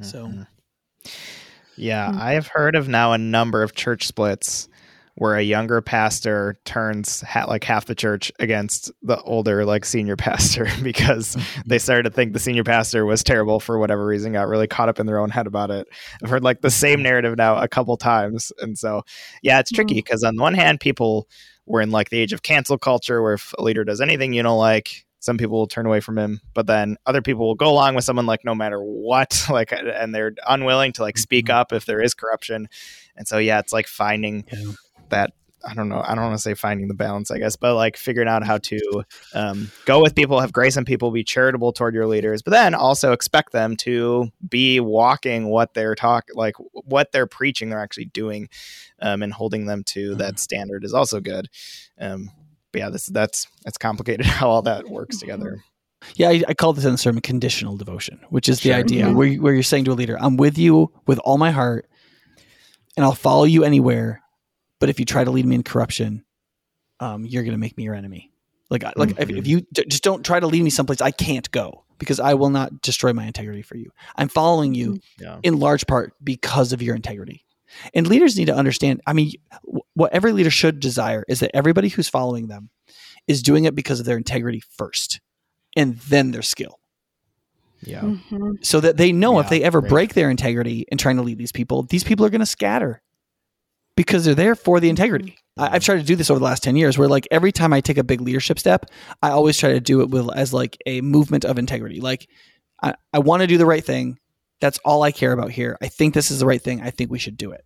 [0.00, 0.46] So- Mhm.
[1.76, 2.18] Yeah, Hmm.
[2.20, 4.68] I have heard of now a number of church splits
[5.22, 10.16] where a younger pastor turns ha- like half the church against the older like senior
[10.28, 11.60] pastor because mm-hmm.
[11.64, 14.88] they started to think the senior pastor was terrible for whatever reason got really caught
[14.88, 15.86] up in their own head about it.
[16.24, 17.04] I've heard like the same mm-hmm.
[17.04, 19.02] narrative now a couple times and so
[19.42, 19.98] yeah it's tricky mm-hmm.
[19.98, 21.28] because on the one hand people
[21.66, 24.42] were in like the age of cancel culture where if a leader does anything you
[24.42, 27.70] don't like some people will turn away from him but then other people will go
[27.70, 31.72] along with someone like no matter what like and they're unwilling to like speak up
[31.72, 32.66] if there is corruption.
[33.14, 34.72] And so yeah it's like finding Yeah.
[35.12, 35.32] That
[35.64, 36.02] I don't know.
[36.04, 38.58] I don't want to say finding the balance, I guess, but like figuring out how
[38.58, 42.50] to um, go with people, have grace on people, be charitable toward your leaders, but
[42.50, 47.78] then also expect them to be walking what they're talk, like what they're preaching, they're
[47.78, 48.48] actually doing,
[49.00, 51.48] um, and holding them to that standard is also good.
[51.96, 52.32] Um,
[52.72, 55.62] but yeah, this that's that's complicated how all that works together.
[56.16, 59.14] Yeah, I, I call this in the sermon conditional devotion, which is the idea Mhm.
[59.14, 61.88] where, where you're saying to a leader, I'm with you with all my heart
[62.96, 64.21] and I'll follow you anywhere.
[64.82, 66.24] But if you try to lead me in corruption,
[66.98, 68.32] um, you're going to make me your enemy.
[68.68, 69.46] Like, I- like if, if Mhm.
[69.46, 72.50] you j- just don't try to lead me someplace I can't go because I will
[72.50, 73.90] not destroy my integrity for you.
[74.16, 75.38] I'm following you Yeah.
[75.44, 77.44] in large part because of your integrity.
[77.94, 79.00] And leaders need to understand.
[79.06, 79.32] I mean,
[79.64, 82.70] wh- what every leader should desire is that everybody who's following them
[83.28, 85.20] is doing it because of their integrity first
[85.76, 86.80] and then their skill.
[87.84, 88.00] Yeah.
[88.02, 88.64] Mhm.
[88.66, 89.88] So that they know if they ever right.
[89.88, 93.00] break their integrity in trying to lead these people, these people are going to scatter
[93.96, 95.36] because they're there for the integrity.
[95.56, 95.78] I, I've mm-hmm.
[95.84, 97.98] tried to do this over the last 10 years where like every time I take
[97.98, 98.86] a big leadership step,
[99.22, 102.00] I always try to do it with as like a movement of integrity.
[102.00, 102.28] Like
[102.82, 104.18] I, I want to do the right thing.
[104.60, 105.76] That's all I care about here.
[105.82, 106.82] I think this is the right thing.
[106.82, 107.64] I think we should do it.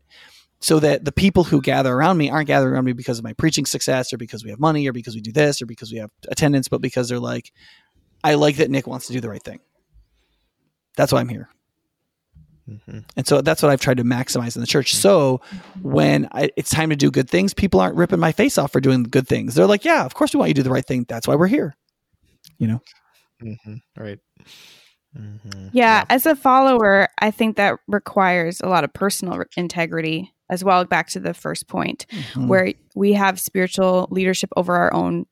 [0.61, 3.35] So that the people who gather around me aren't gathering around me because of my
[3.35, 5.99] preaching success or because we have money or because we do this or because we
[5.99, 7.53] have attendance, but because they're like,
[8.25, 9.61] I like that Nick wants to do the right thing.
[10.97, 11.51] That's why I'm here.
[12.69, 13.05] Mhm.
[13.17, 14.95] And so that's what I've tried to maximize in the church.
[14.97, 15.41] So
[15.83, 18.81] when I, it's time to do good things, people aren't ripping my face off for
[18.81, 19.55] doing good things.
[19.55, 21.05] They're like, yeah, of course we want you to do the right thing.
[21.09, 21.75] That's why we're here.
[22.59, 22.81] You know?
[23.43, 23.81] Mhm.
[23.97, 24.19] Right.
[25.17, 25.71] Mhm.
[25.73, 30.85] Yeah, as a follower, I think that requires a lot of personal integrity as well.
[30.85, 32.49] Back to the first point, Mhm.
[32.49, 35.27] where we have spiritual leadership over our own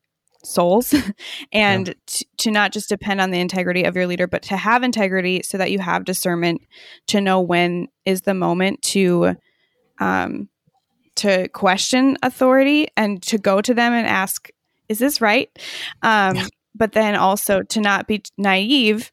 [0.45, 0.95] souls.
[1.53, 4.83] And t- to not just depend on the integrity of your leader but to have
[4.83, 6.63] integrity so that you have discernment
[7.09, 9.37] to know when is the moment to
[10.01, 10.49] um
[11.17, 14.49] to question authority and to go to them and ask
[14.89, 15.49] is this right?
[16.03, 16.47] Um Yeah.
[16.75, 19.13] but then also to not be naive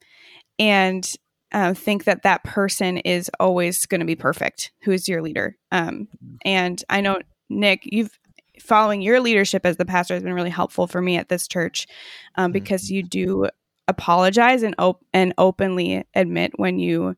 [0.58, 1.10] and
[1.54, 5.58] uh, think that that person is always going to be perfect who is your leader.
[5.72, 6.08] Um
[6.44, 8.18] and i know nick you've
[8.62, 11.88] following your leadership as the pastor has been really helpful for me at this church
[12.36, 13.48] um, because you do
[13.88, 17.16] apologize and op- and openly admit when you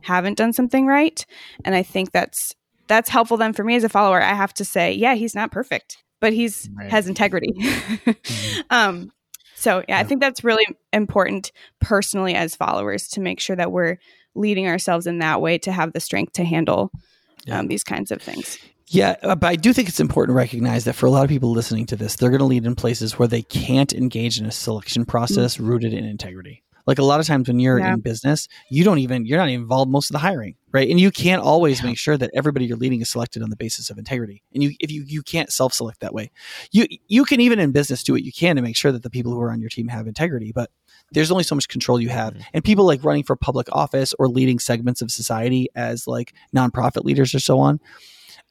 [0.00, 1.24] haven't done something right.
[1.64, 2.54] And i think that's
[2.86, 4.20] that's helpful then for me as a follower.
[4.22, 6.90] I have to say yeah he's not perfect but he's Right.
[6.90, 7.52] has integrity.
[8.70, 9.12] Um
[9.56, 13.98] so yeah, i think that's really important personally as followers to make sure that we're
[14.34, 16.90] leading ourselves in that way to have the strength to handle
[17.46, 17.60] Yeah.
[17.60, 20.84] um, these kinds of things Yeah, uh, but I do think it's important to recognize
[20.84, 23.18] that for a lot of people listening to this, they're going to lead in places
[23.18, 26.62] where they can't engage in a selection process rooted in integrity.
[26.86, 27.94] Like a lot of times when you're Yeah.
[27.94, 30.86] in business, you don't even you're not even involved most of the hiring, right?
[30.90, 31.86] And you can't always Yeah.
[31.86, 34.42] make sure that everybody you're leading is selected on the basis of integrity.
[34.52, 36.30] And you if you you can't self-select that way.
[36.72, 39.08] You you can even in business do what you can to make sure that the
[39.08, 40.70] people who are on your team have integrity, but
[41.10, 42.34] there's only so much control you have.
[42.34, 42.42] Mhm.
[42.52, 47.04] And people like running for public office or leading segments of society as like nonprofit
[47.04, 47.80] leaders or so on,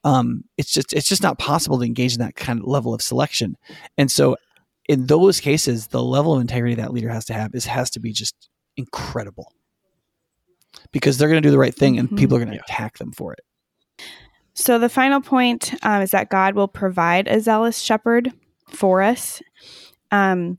[0.04, 3.02] um, it's just it's just not possible to engage in that kind of level of
[3.02, 3.56] selection.
[3.98, 4.36] And so,
[4.88, 8.00] in those cases, the level of integrity that leader has to have is has to
[8.00, 8.34] be just
[8.76, 9.52] incredible
[10.92, 12.18] because they're going to do the right thing, and Mhm.
[12.18, 12.62] people are going to Yeah.
[12.68, 13.40] attack them for it.
[14.54, 18.32] So the final point um, is that God will provide a zealous shepherd
[18.68, 19.42] for us.
[20.12, 20.58] Um,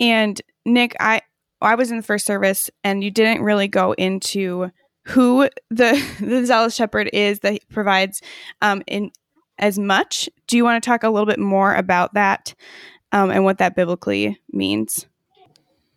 [0.00, 1.22] and Nick, I
[1.60, 4.70] I was in the first service, and you didn't really go into
[5.08, 8.22] who the the zealous shepherd is that provides
[8.62, 9.10] um, in
[9.58, 10.28] as much.
[10.46, 12.54] Do you want to talk a little bit more about that
[13.12, 15.06] um, and what that biblically means?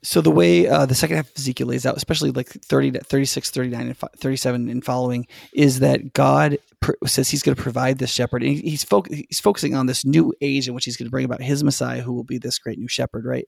[0.03, 3.51] So the way uh, the second half of Ezekiel lays out, especially like 30 36,
[3.51, 8.09] 39, and 37 and following, is that God pr- says he's going to provide this
[8.09, 8.41] shepherd.
[8.41, 11.25] And he's, fo- he's focusing on this new age in which he's going to bring
[11.25, 13.47] about his Messiah, who will be this great new shepherd, right?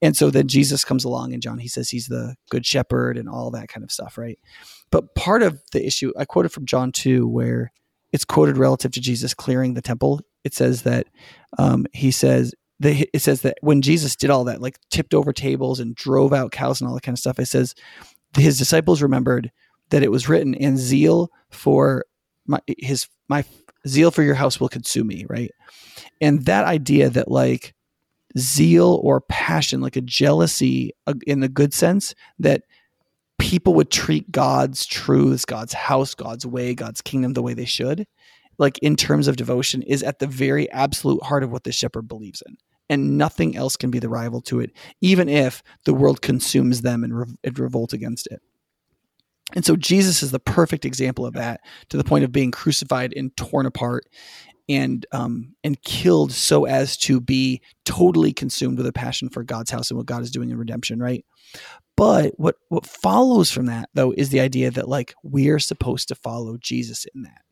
[0.00, 3.28] And so then Jesus comes along and John, he says he's the good shepherd and
[3.28, 4.38] all that kind of stuff, right?
[4.94, 7.72] But part of the issue, I quoted from John 2, where
[8.12, 10.20] it's quoted relative to Jesus clearing the temple.
[10.44, 11.08] It says that
[11.58, 15.32] um, he says, the, it says that when Jesus did all that, like tipped over
[15.32, 17.74] tables and drove out cows and all that kind of stuff, it says
[18.38, 19.50] his disciples remembered
[19.90, 22.04] that it was written, "And zeal for
[22.46, 23.44] my his my
[23.88, 25.50] zeal for your house will consume me." Right,
[26.20, 27.74] and that idea that like
[28.38, 32.62] zeal or passion, like a jealousy uh, in the good sense, that
[33.44, 38.06] people would treat God's truths, God's house, God's way, God's kingdom the way they should,
[38.58, 42.08] like in terms of devotion, is at the very absolute heart of what the shepherd
[42.08, 42.56] believes in.
[42.88, 44.70] And nothing else can be the rival to it,
[45.02, 48.40] even if the world consumes them and, re- and revolt against it.
[49.54, 53.12] And so Jesus is the perfect example of that, to the point of being crucified
[53.14, 54.06] and torn apart
[54.70, 59.70] and um, and killed so as to be totally consumed with a passion for God's
[59.70, 61.26] house and what God is doing in redemption, right?
[61.96, 66.08] But what what follows from that though is the idea that like we are supposed
[66.08, 67.42] to follow Jesus in that,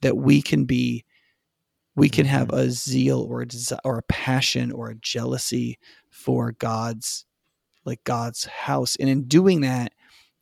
[0.00, 1.04] that we can be,
[1.94, 2.66] we can have mm-hmm.
[2.66, 5.78] a zeal or a desi- or a passion or a jealousy
[6.10, 7.24] for God's,
[7.84, 9.92] like God's house, and in doing that,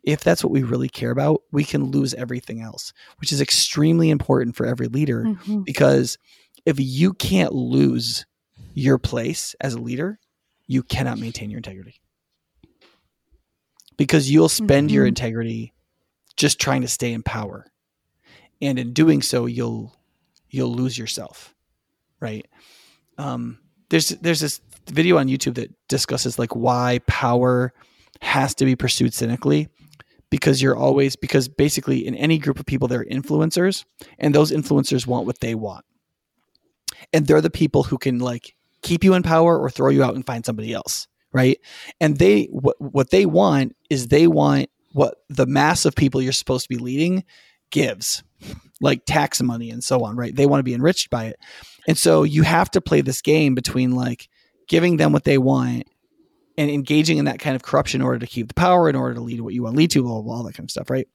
[0.03, 4.11] if that's what we really care about, we can lose everything else, which is extremely
[4.11, 5.61] important for every leader mm-hmm.
[5.61, 6.19] because
[6.67, 8.27] if you can't lose
[8.75, 10.19] your place as a leader,
[10.67, 12.01] you cannot maintain your integrity.
[14.03, 15.09] Because you'll spend your Mhm.
[15.15, 15.73] integrity
[16.37, 17.67] just trying to stay in power.
[18.61, 19.95] And in doing so, you'll
[20.51, 21.55] you'll lose yourself.
[22.19, 22.45] Right?
[23.17, 23.61] Um
[23.91, 24.61] there's there's this
[24.91, 27.73] video on YouTube that discusses like why power
[28.21, 29.69] has to be pursued cynically
[30.31, 33.85] because you're always because basically in any group of people there are influencers
[34.19, 35.85] and those influencers want what they want
[37.13, 40.15] and they're the people who can like keep you in power or throw you out
[40.17, 41.59] and find somebody else right
[42.01, 46.33] and they what what they want is they want what the mass of people you're
[46.33, 47.25] supposed to be leading
[47.71, 48.23] gives
[48.81, 51.37] like tax money and so on right they want to be enriched by it
[51.89, 54.29] and so you have to play this game between like
[54.69, 55.85] giving them what they want
[56.59, 59.15] and engaging in that kind of corruption in order to keep the power, in order
[59.15, 60.71] to lead what you want to lead to, blah, blah, blah, all that kind of
[60.71, 61.09] stuff, right?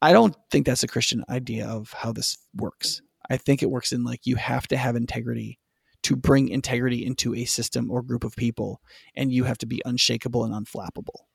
[0.00, 3.02] I don't think that's a Christian idea of how this works.
[3.28, 5.58] I think it works in like you have to have integrity
[6.08, 8.80] to bring integrity into a system or group of people,
[9.14, 11.26] and you have to be unshakable and unflappable.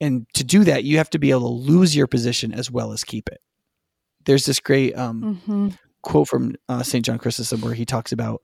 [0.00, 2.92] And to do that, you have to be able to lose your position as well
[2.92, 3.40] as keep it.
[4.26, 5.68] There's this great um, hmm
[6.02, 7.04] quote from uh, St.
[7.04, 8.42] John Chrysostom where he talks about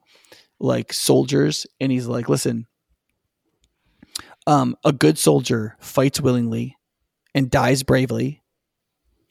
[0.60, 2.66] like soldiers and he's like, listen,
[4.46, 6.76] um, a good soldier fights willingly
[7.34, 8.42] and dies bravely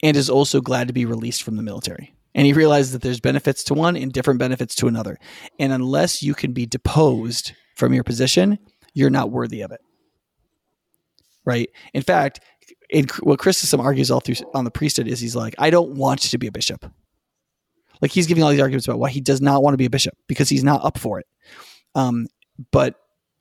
[0.02, 2.14] and is also glad to be released from the military.
[2.38, 5.18] And he realizes that there's benefits to one and different benefits to another.
[5.58, 8.60] And unless you can be deposed from your position,
[8.94, 9.80] you're not worthy of it.
[11.44, 11.68] Right.
[11.94, 12.38] In fact,
[12.90, 16.20] in, what Chrysostom argues all through on the priesthood is he's like, I don't want
[16.20, 16.86] to be a bishop.
[18.00, 19.90] Like he's giving all these arguments about why he does not want to be a
[19.90, 21.26] bishop because he's not up for it.
[21.96, 22.28] Um,
[22.70, 22.94] but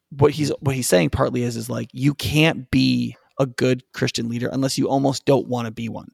[0.10, 4.28] what he's what he's saying partly is is like you can't be a good Christian
[4.28, 6.10] leader unless you almost don't want to be one.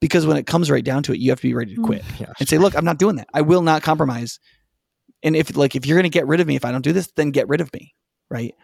[0.00, 2.02] Because when it comes right down to it, you have to be ready to quit
[2.18, 2.32] Yeah.
[2.38, 3.28] and say, "Look, I'm not doing that.
[3.34, 4.38] I will not compromise."
[5.22, 6.92] And if like if you're going to get rid of me if I don't do
[6.92, 7.94] this, then get rid of me,
[8.30, 8.54] right?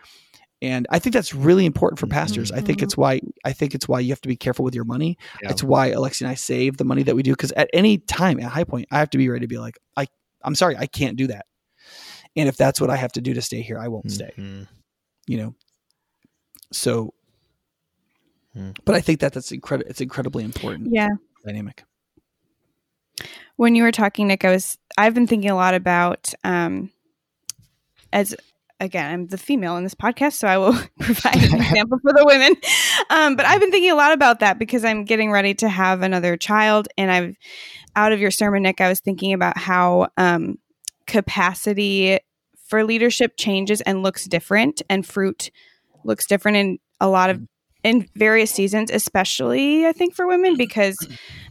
[0.62, 2.50] And I think that's really important for pastors.
[2.50, 2.84] I think Mhm.
[2.84, 5.18] it's why I think it's why you have to be careful with your money.
[5.42, 5.50] Yeah.
[5.50, 8.40] It's why Alexi and I save the money that we do because at any time
[8.40, 10.06] at High Point, I have to be ready to be like, I
[10.42, 11.44] I'm sorry, I can't do that.
[12.36, 14.30] And if that's what I have to do to stay here, I won't stay.
[14.38, 14.66] Mhm.
[15.26, 15.54] You know.
[16.72, 17.14] So,
[18.84, 19.90] But I think that that's incredible.
[19.90, 21.08] It's incredibly important Yeah.
[21.44, 21.84] dynamic.
[23.56, 26.90] when you were talking nick i was i've been thinking a lot about um
[28.12, 28.34] as
[28.80, 32.24] again i'm the female in this podcast so i will provide an example for the
[32.26, 32.52] women
[33.10, 36.02] um, but i've been thinking a lot about that because i'm getting ready to have
[36.02, 37.34] another child and i've
[37.94, 40.58] out of your sermon nick i was thinking about how um,
[41.06, 42.18] capacity
[42.68, 45.50] for leadership changes and looks different and fruit
[46.04, 47.40] looks different in a lot of
[47.86, 50.98] in various seasons especially i think for women because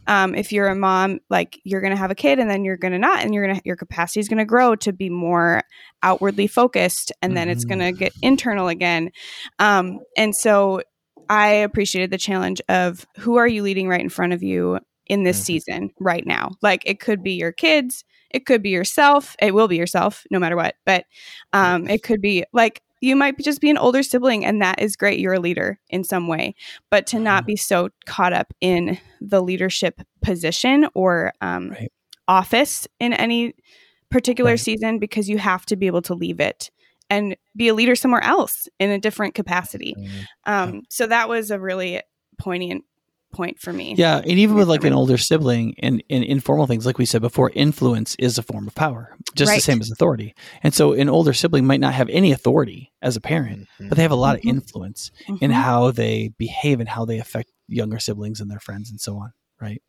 [0.07, 2.77] um, if you're a mom like you're going to have a kid and then you're
[2.77, 5.09] going to not and you're going to your capacity is going to grow to be
[5.09, 5.61] more
[6.03, 9.09] outwardly focused and then it's going to get internal again.
[9.57, 10.81] Um, and so
[11.27, 15.23] i appreciated the challenge of who are you leading right in front of you in
[15.23, 15.43] this Mhm.
[15.45, 16.51] season right now?
[16.61, 20.39] Like it could be your kids it could be yourself it will be yourself no
[20.39, 21.05] matter what but
[21.53, 24.95] um, it could be like you might just be an older sibling and that is
[24.95, 26.55] great you're a leader in some way
[26.89, 31.91] but to not be so caught up in the leadership position or um, Right.
[32.27, 33.53] office in any
[34.09, 34.59] particular Right.
[34.59, 36.71] season because you have to be able to leave it
[37.09, 40.25] and be a leader somewhere else in a different capacity Mhm.
[40.45, 42.01] um, so that was a really
[42.37, 42.83] poignant
[43.35, 46.85] point for me Yeah, and even with like an older sibling and, and informal things,
[46.85, 50.33] like we said before, influence is a form of power, just the same as authority.
[50.63, 53.89] And so an older sibling might not have any authority as a parent, Mhm.
[53.89, 54.39] but they have a lot Mhm.
[54.39, 55.53] of influence in Mhm.
[55.53, 59.31] how they behave and how they affect younger siblings and their friends and so on.
[59.61, 59.81] Right.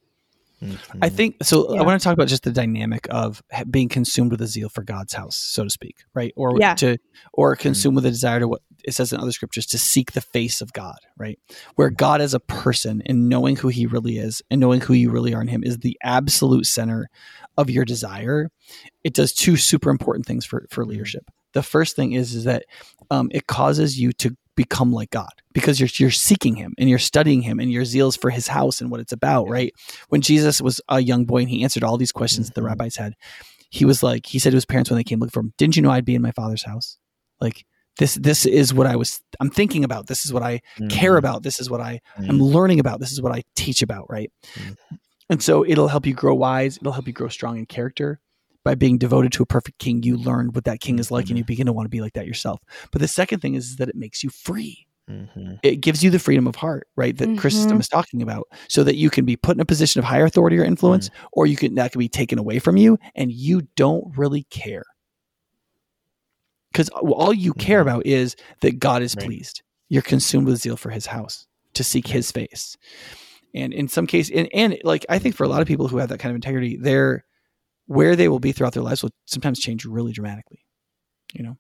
[0.67, 0.99] Mhm.
[1.03, 1.73] I think so.
[1.75, 1.81] Yeah.
[1.81, 4.83] I want to talk about just the dynamic of being consumed with a zeal for
[4.83, 6.33] God's house, so to speak, right?
[6.37, 6.75] Or Yeah.
[6.77, 6.99] to,
[7.33, 10.21] or consumed with a desire to what it says in other scriptures to seek the
[10.21, 11.39] face of God, right?
[11.75, 15.11] Where God as a person and knowing who He really is and knowing who you
[15.11, 17.09] really are in Him is the absolute center
[17.57, 18.51] of your desire.
[19.05, 21.25] It does two super important things for for leadership.
[21.53, 22.65] The first thing is is that
[23.11, 26.99] um, it causes you to become like God because you're you're seeking Him and you're
[26.99, 29.73] studying Him and your zeals for His house and what it's about, right?
[30.09, 32.67] when Jesus was a young boy and he answered all these questions that the Mhm.
[32.67, 33.15] rabbis had,
[33.71, 35.77] he was like, he said to his parents when they came looking for him, "Didn't
[35.77, 36.99] you know I'd be in my father's house?
[37.41, 37.65] Like
[37.99, 39.21] this, this is what I was.
[39.41, 40.07] I'm thinking about.
[40.07, 41.19] This is what I care Mhm.
[41.19, 41.43] about.
[41.43, 42.29] This is what I Mhm.
[42.29, 43.01] am learning about.
[43.01, 44.07] This is what I teach about.
[44.11, 44.31] Right?
[44.57, 44.77] Mhm.
[45.31, 46.77] And so it'll help you grow wise.
[46.77, 48.21] It'll help you grow strong in character.
[48.67, 51.39] By being devoted to a perfect king, you learn what that king is like, and
[51.39, 52.61] you begin to want to be like that yourself.
[52.91, 55.53] But the second thing is that it makes you free Mm-hmm.
[55.63, 57.17] it gives you the freedom of heart, right?
[57.17, 57.81] That Chrysostom Mhm.
[57.81, 60.59] is talking about, so that you can be put in a position of higher authority
[60.59, 64.19] or influence, or you can that can be taken away from you, and you don't
[64.19, 64.83] really care,
[66.73, 67.83] because all you care Mhm.
[67.83, 69.27] about is that God is Right.
[69.27, 69.63] pleased.
[69.89, 72.77] You're consumed with zeal for His house, to seek his face.
[73.55, 75.99] And in some case, and, and like I think for a lot of people who
[75.99, 77.25] have that kind of integrity, they're
[77.87, 80.65] where they will be throughout their lives will sometimes change really dramatically.
[81.33, 81.57] You know.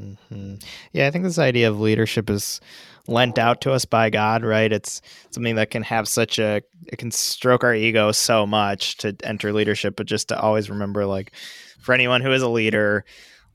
[0.00, 0.56] Mm-hmm.
[0.92, 2.60] Yeah, I think this idea of leadership is
[3.08, 4.70] lent out to us by God, right?
[4.70, 5.00] It's
[5.30, 9.52] something that can have such a it can stroke our ego so much to enter
[9.52, 11.32] leadership, but just to always remember, like,
[11.80, 13.04] for anyone who is a leader,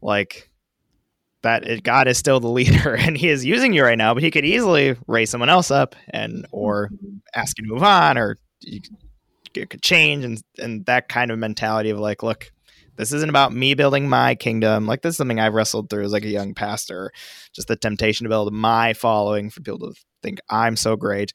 [0.01, 0.49] like
[1.43, 4.23] that it, God is still the leader and he is using you right now, but
[4.23, 6.89] he could easily raise someone else up and or
[7.35, 8.37] ask you to move on or
[9.55, 12.51] you could change and and that kind of mentality of like, look,
[12.97, 14.85] this isn't about me building my kingdom.
[14.85, 17.11] Like this is something I've wrestled through as like a young pastor.
[17.53, 21.33] Just the temptation to build my following for people to think I'm so great.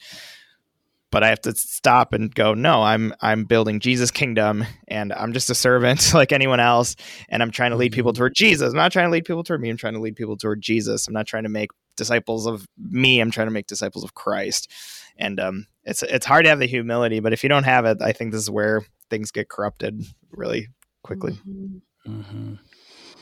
[1.11, 5.33] But I have to stop and go, no, I'm I'm building Jesus' kingdom and I'm
[5.33, 6.95] just a servant like anyone else.
[7.29, 8.19] And I'm trying to lead people mm-hmm.
[8.19, 8.73] toward Jesus.
[8.73, 9.71] I'm not trying to lead people toward me.
[9.71, 11.09] I'm trying to lead people toward Jesus.
[11.09, 13.21] I'm not trying to make disciples of me.
[13.21, 14.71] I'm trying to make disciples of Christ.
[15.17, 18.03] And um, it's it's hard to have the humility, but if you don't have it,
[18.03, 20.68] I think this is where things get corrupted really
[21.03, 21.32] quickly.
[21.49, 22.20] Mm-hmm.
[22.20, 22.55] mm-hmm.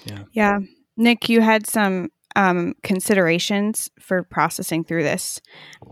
[0.06, 0.24] Yeah.
[0.32, 0.58] Yeah.
[0.96, 5.40] Nick, you had some um, considerations for processing through this.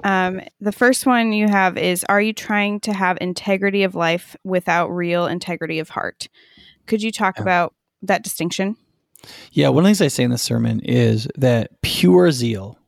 [0.04, 4.36] Um, the first one you have is Are you trying to have integrity of life
[4.44, 6.28] without real integrity of heart?
[6.86, 7.42] Could you talk yeah.
[7.42, 8.76] about that distinction?
[9.52, 12.78] Yeah, one of the things I say in the sermon is that pure zeal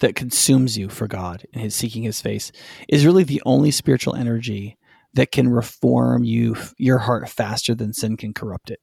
[0.00, 2.52] that consumes you for God and his seeking his face
[2.88, 4.76] is really the only spiritual energy
[5.14, 8.80] that can reform you your heart faster than sin can corrupt it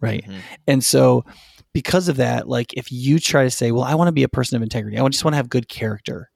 [0.00, 0.24] right?
[0.24, 0.38] Mm-hmm.
[0.66, 1.24] and so
[1.72, 4.28] because of that like if you try to say well i want to be a
[4.28, 4.98] person of integrity.
[4.98, 6.30] I just want to have good character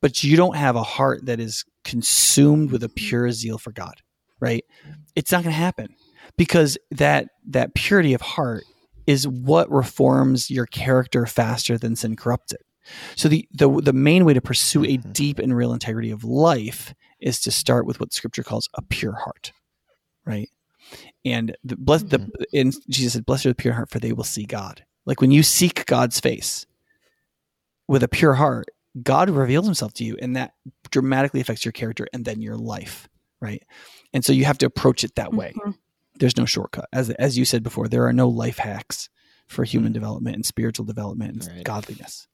[0.00, 4.02] but you don't have a heart that is consumed with a pure zeal for god
[4.40, 4.64] right?
[5.16, 5.88] It's not going to happen
[6.36, 8.64] because that that purity of heart
[9.06, 12.60] is what reforms your character faster than sin corrupts it
[13.16, 15.12] so the the, the main way to pursue a mm-hmm.
[15.12, 19.14] deep and real integrity of life is to start with what scripture calls a pure
[19.14, 19.52] heart,
[20.24, 20.50] right?
[21.24, 22.30] And the bless mm-hmm.
[22.40, 25.20] the and Jesus said, "Blessed are the pure heart, for they will see God." Like
[25.20, 26.66] when you seek God's face
[27.86, 28.66] with a pure heart,
[29.02, 30.52] God reveals Himself to you, and that
[30.90, 33.08] dramatically affects your character and then your life,
[33.40, 33.62] right?
[34.12, 35.52] And so you have to approach it that way.
[35.56, 35.72] Mm-hmm.
[36.18, 37.88] There's no shortcut, as as you said before.
[37.88, 39.08] There are no life hacks
[39.46, 39.94] for human mm-hmm.
[39.94, 41.64] development and spiritual development and right.
[41.64, 42.28] godliness.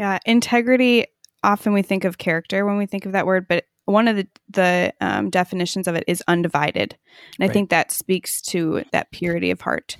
[0.00, 1.08] Yeah, integrity
[1.42, 4.26] often we think of character when we think of that word, but one of the
[4.48, 6.96] the um, definitions of it is undivided,
[7.34, 7.50] and right.
[7.50, 9.98] I think that speaks to that purity of heart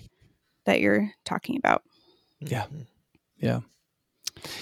[0.64, 1.82] that you're talking about.
[2.40, 2.64] Yeah,
[3.36, 3.60] yeah,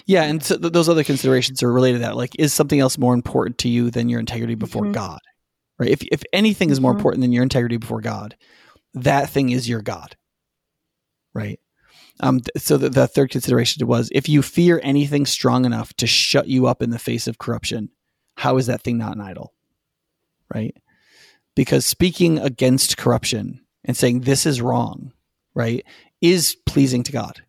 [0.07, 2.17] yeah, and so th- those other considerations are related to that.
[2.17, 4.93] Like, is something else more important to you than your integrity before mm-hmm.
[4.93, 5.21] God?
[5.79, 5.91] Right?
[5.91, 6.99] If if anything is more mm-hmm.
[6.99, 8.35] important than your integrity before God,
[8.95, 10.17] that thing is your God.
[11.33, 11.61] Right?
[12.21, 16.49] Um, so the, the third consideration was if you fear anything strong enough to shut
[16.49, 17.91] you up in the face of corruption,
[18.37, 19.55] how is that thing not an idol?
[20.53, 20.77] Right?
[21.55, 25.13] Because speaking against corruption and saying this is wrong,
[25.55, 25.85] right,
[26.21, 27.43] is pleasing to God.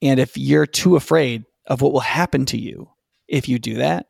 [0.00, 2.90] And if you're too afraid of what will happen to you
[3.28, 4.06] if you do that,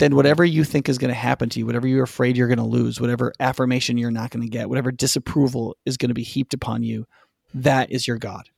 [0.00, 2.58] then whatever you think is going to happen to you, whatever you're afraid you're going
[2.58, 6.22] to lose, whatever affirmation you're not going to get, whatever disapproval is going to be
[6.22, 7.06] heaped upon you,
[7.54, 8.48] that is your God.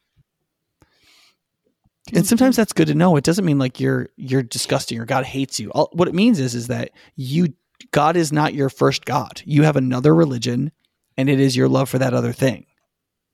[2.13, 3.17] And sometimes that's good to know.
[3.17, 5.71] It doesn't mean like you're you're disgusting or God hates you.
[5.71, 7.55] All, what it means is is that you
[7.91, 9.43] God is not your first God.
[9.45, 10.73] You have another religion,
[11.17, 12.67] and it is your love for that other thing.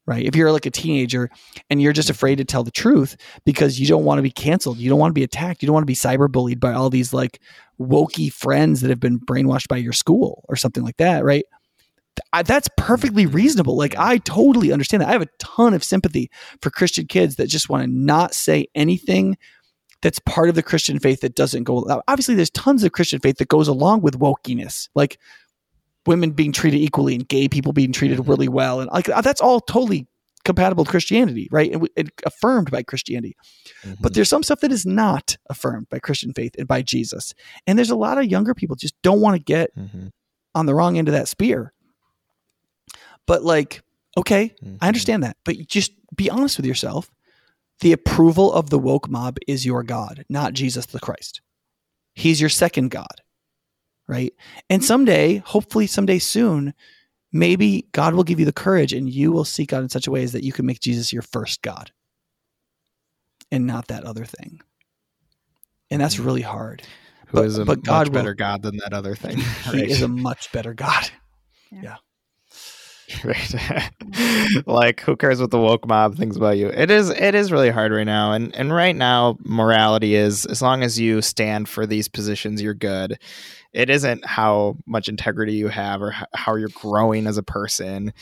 [0.06, 0.24] Right?
[0.24, 1.28] If you're like a teenager
[1.68, 4.78] and you're just afraid to tell the truth because you don't want to be canceled,
[4.78, 7.12] you don't want to be attacked, you don't want to be cyberbullied by all these
[7.12, 7.40] like
[7.78, 11.44] wokey friends that have been brainwashed by your school or something like that, right?
[12.44, 13.76] That's perfectly reasonable.
[13.76, 15.08] Like I totally understand that.
[15.08, 16.30] I have a ton of sympathy
[16.62, 19.36] for Christian kids that just want to not say anything
[20.00, 22.02] that's part of the Christian faith that doesn't go.
[22.06, 25.18] Obviously, there's tons of Christian faith that goes along with wokeness, like
[26.06, 28.30] women being treated equally and gay people being treated mm-hmm.
[28.30, 30.06] really well, and like that's all totally
[30.44, 31.70] compatible with Christianity, right?
[31.72, 33.36] And, and affirmed by Christianity.
[33.82, 33.94] Mm-hmm.
[34.00, 37.34] But there's some stuff that is not affirmed by Christian faith and by Jesus.
[37.66, 40.08] And there's a lot of younger people just don't want to get mm-hmm.
[40.54, 41.72] on the wrong end of that spear.
[43.28, 43.82] But like,
[44.16, 44.76] okay, mm-hmm.
[44.80, 45.36] I understand that.
[45.44, 47.12] But just be honest with yourself.
[47.80, 51.40] The approval of the woke mob is your God, not Jesus the Christ.
[52.14, 53.22] He's your second God.
[54.08, 54.34] Right.
[54.68, 56.74] And someday, hopefully someday soon,
[57.30, 60.10] maybe God will give you the courage and you will seek God in such a
[60.10, 61.92] way as that you can make Jesus your first God
[63.52, 64.60] and not that other thing.
[65.90, 66.24] And that's mm-hmm.
[66.24, 66.82] really hard.
[67.28, 69.36] Who but, is a but God much better will, God than that other thing.
[69.66, 69.74] Right?
[69.86, 71.10] He is a much better God.
[71.70, 71.80] yeah.
[71.82, 71.96] yeah.
[73.24, 73.90] Right.
[74.66, 76.68] like who cares what the woke mob thinks about you?
[76.68, 78.32] It is it is really hard right now.
[78.32, 82.74] And and right now morality is as long as you stand for these positions you're
[82.74, 83.18] good.
[83.72, 88.12] It isn't how much integrity you have or how you're growing as a person.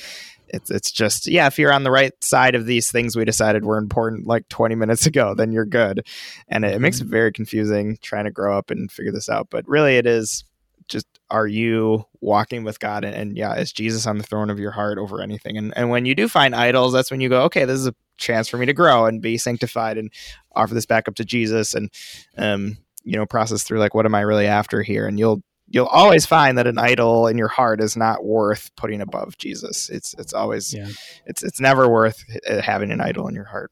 [0.48, 3.64] It's it's just yeah, if you're on the right side of these things we decided
[3.64, 6.06] were important like 20 minutes ago, then you're good.
[6.48, 7.12] And it, it makes it mm-hmm.
[7.12, 9.48] very confusing trying to grow up and figure this out.
[9.50, 10.44] But really it is
[10.88, 14.58] just are you walking with God and, and, yeah, is Jesus on the throne of
[14.58, 15.56] your heart over anything?
[15.56, 17.94] And and when you do find idols, that's when you go, okay, this is a
[18.16, 20.10] chance for me to grow and be sanctified and
[20.54, 21.90] offer this back up to Jesus and
[22.38, 25.06] um, you know, process through like what am I really after here?
[25.06, 29.00] And you'll you'll always find that an idol in your heart is not worth putting
[29.00, 29.88] above Jesus.
[29.90, 30.88] It's it's always yeah.
[31.26, 33.70] it's it's never worth uh, having an idol in your heart.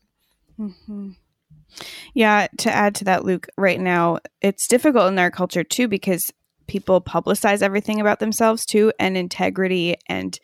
[0.58, 1.10] Mm-hmm.
[2.14, 6.32] Yeah, to add to that, Luke, right now it's difficult in our culture too because
[6.66, 10.38] people publicize everything about themselves too, and integrity and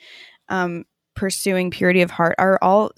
[0.49, 2.93] um, pursuing purity of heart are all.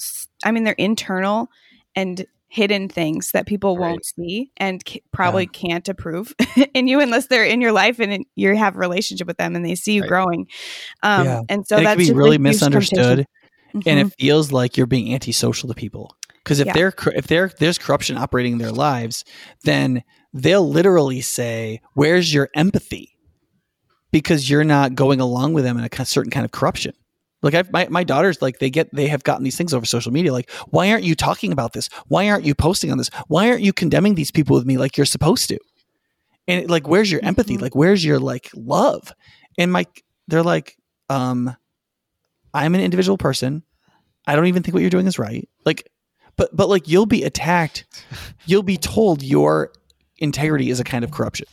[0.45, 1.49] I mean, they're internal
[1.95, 3.89] and hidden things that people right.
[3.89, 5.59] won't see and c- probably yeah.
[5.59, 6.35] can't approve
[6.75, 9.65] in you unless they're in your life and you have a relationship with them and
[9.65, 10.09] they see you right.
[10.09, 10.47] growing.
[11.03, 11.41] Um, yeah.
[11.49, 13.89] And so and that's be really misunderstood, mm-hmm.
[13.89, 14.23] and it mm-hmm.
[14.23, 16.15] feels like you're being antisocial to people.
[16.45, 16.73] Because if yeah.
[16.75, 19.25] they're if they're there's corruption operating in their lives,
[19.65, 20.03] then
[20.33, 23.13] they'll literally say, "Where's your empathy?"
[24.13, 26.93] because you're not going along with them in a certain kind of corruption.
[27.41, 30.13] Like I've, my my daughters, like they get they have gotten these things over social
[30.13, 30.33] media.
[30.33, 31.89] Like, why aren't you talking about this?
[32.07, 33.11] Why aren't you posting on this?
[33.27, 35.59] Why aren't you condemning these people with me like you're supposed to?
[36.47, 37.55] And like, where's your empathy?
[37.55, 37.63] Mm-hmm.
[37.63, 39.13] Like, where's your like love?
[39.59, 39.87] And my
[40.29, 40.77] they're like,
[41.11, 41.57] um,
[42.55, 43.65] I'm an individual person.
[44.25, 45.49] I don't even think what you're doing is right.
[45.65, 45.91] Like,
[46.37, 47.87] but but like you'll be attacked.
[48.47, 49.73] You'll be told your
[50.23, 51.47] integrity is a kind of corruption.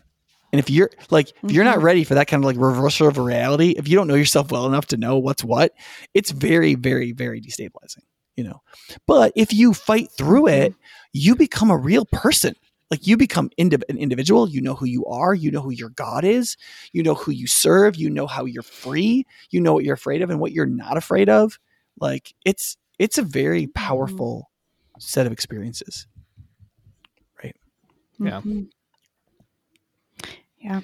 [0.51, 1.85] And if you're like, if you're not mm-hmm.
[1.85, 4.65] ready for that kind of like reversal of reality, if you don't know yourself well
[4.65, 5.73] enough to know what's what,
[6.13, 8.03] it's very, very, very destabilizing,
[8.35, 8.61] you know.
[9.05, 10.79] But if you fight through it, mm-hmm.
[11.13, 12.55] you become a real person.
[12.89, 14.49] Like you become indiv- an individual.
[14.49, 15.35] You know who you are.
[15.35, 16.57] You know who your God is.
[16.91, 17.95] You know who you serve.
[17.95, 19.27] You know how you're free.
[19.51, 21.59] You know what you're afraid of and what you're not afraid of.
[21.99, 23.71] Like it's it's a very mm-hmm.
[23.73, 24.49] powerful
[24.97, 26.07] set of experiences.
[28.19, 28.41] Yeah.
[28.41, 28.63] Mm-hmm.
[30.59, 30.81] Yeah.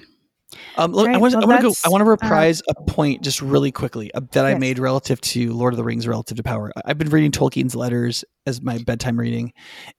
[0.76, 1.16] Um, look, right.
[1.16, 1.72] I want to well, go.
[1.84, 4.54] I want to uh, reprise uh, a point just really quickly uh, that yes.
[4.54, 6.72] I made relative to Lord of the Rings, relative to power.
[6.84, 9.52] I've been reading Tolkien's letters as my bedtime reading,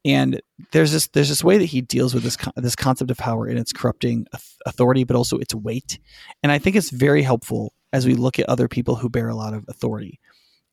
[0.05, 3.47] and there's this there's this way that he deals with this this concept of power
[3.47, 4.27] and its corrupting
[4.65, 5.99] authority, but also its weight.
[6.43, 9.35] And I think it's very helpful as we look at other people who bear a
[9.35, 10.19] lot of authority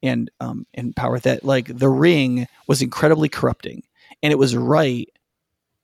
[0.02, 1.18] and um, and power.
[1.18, 3.82] That like the ring was incredibly corrupting,
[4.22, 5.08] and it was right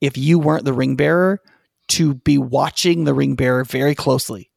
[0.01, 1.41] if you weren't the ring bearer
[1.89, 4.51] to be watching the ring bearer very closely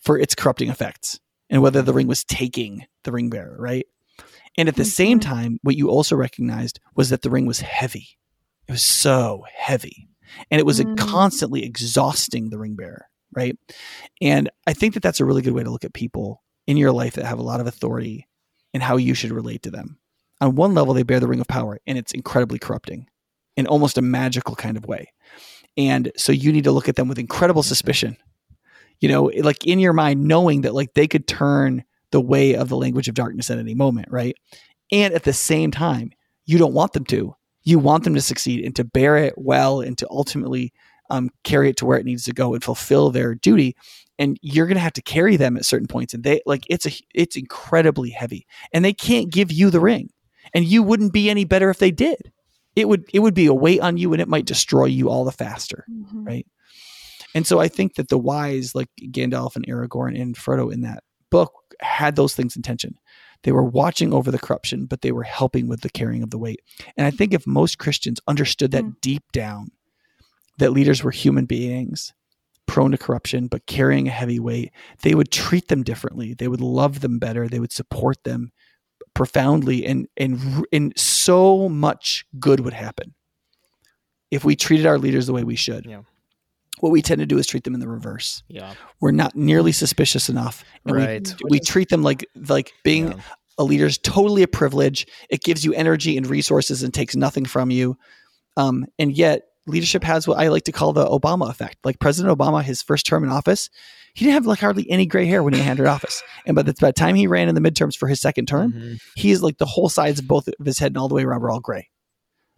[0.00, 1.18] for its corrupting effects
[1.50, 3.86] and whether the ring was taking the ring bearer, right?
[4.58, 4.88] And at the mm-hmm.
[4.88, 8.08] same time, what you also recognized was that the ring was heavy.
[8.68, 10.08] It was so heavy.
[10.50, 10.96] And it was mm.
[10.98, 13.56] constantly exhausting the ring bearer, right?
[14.20, 16.92] And I think that that's a really good way to look at people in your
[16.92, 18.26] life that have a lot of authority
[18.74, 19.98] and how you should relate to them.
[20.40, 23.06] On one level, they bear the ring of power and it's incredibly corrupting
[23.56, 25.12] in almost a magical kind of way.
[25.76, 28.16] And so you need to look at them with incredible suspicion.
[29.00, 32.68] You know, like in your mind, knowing that like they could turn the way of
[32.68, 34.36] the language of darkness at any moment, right?
[34.90, 36.12] And at the same time,
[36.46, 37.34] you don't want them to.
[37.62, 40.72] You want them to succeed and to bear it well and to ultimately
[41.10, 43.76] um, carry it to where it needs to go and fulfill their duty.
[44.18, 46.14] And you're going to have to carry them at certain points.
[46.14, 50.10] And they like it's a it's incredibly heavy, and they can't give you the ring,
[50.54, 52.32] and you wouldn't be any better if they did
[52.76, 55.24] it would it would be a weight on you and it might destroy you all
[55.24, 56.24] the faster mm-hmm.
[56.24, 56.46] right?
[57.34, 61.02] And so i think that the wise like gandalf and aragorn and frodo in that
[61.30, 62.94] book had those things in tension.
[63.42, 66.38] They were watching over the corruption but they were helping with the carrying of the
[66.38, 66.60] weight.
[66.96, 68.94] And i think if most christians understood that mm.
[69.00, 69.68] deep down
[70.58, 72.12] that leaders were human beings
[72.66, 74.72] prone to corruption but carrying a heavy weight
[75.02, 76.34] they would treat them differently.
[76.34, 77.48] They would love them better.
[77.48, 78.52] They would support them
[79.16, 83.14] profoundly and and and so much good would happen
[84.30, 85.86] if we treated our leaders the way we should.
[85.86, 86.02] Yeah.
[86.80, 88.42] What we tend to do is treat them in the reverse.
[88.48, 88.74] Yeah.
[89.00, 90.62] We're not nearly suspicious enough.
[90.84, 91.26] right.
[91.44, 93.18] We, we treat them like like being yeah.
[93.56, 95.06] a leader is totally a privilege.
[95.30, 97.96] It gives you energy and resources and takes nothing from you.
[98.58, 101.78] Um, and yet leadership has what I like to call the Obama effect.
[101.84, 103.68] Like President Obama, his first term in office,
[104.14, 106.22] he didn't have like hardly any gray hair when he handed office.
[106.46, 108.72] And by the, by the time he ran in the midterms for his second term,
[108.72, 108.94] mm-hmm.
[109.14, 111.42] he's like the whole sides of both of his head and all the way around
[111.42, 111.88] were all gray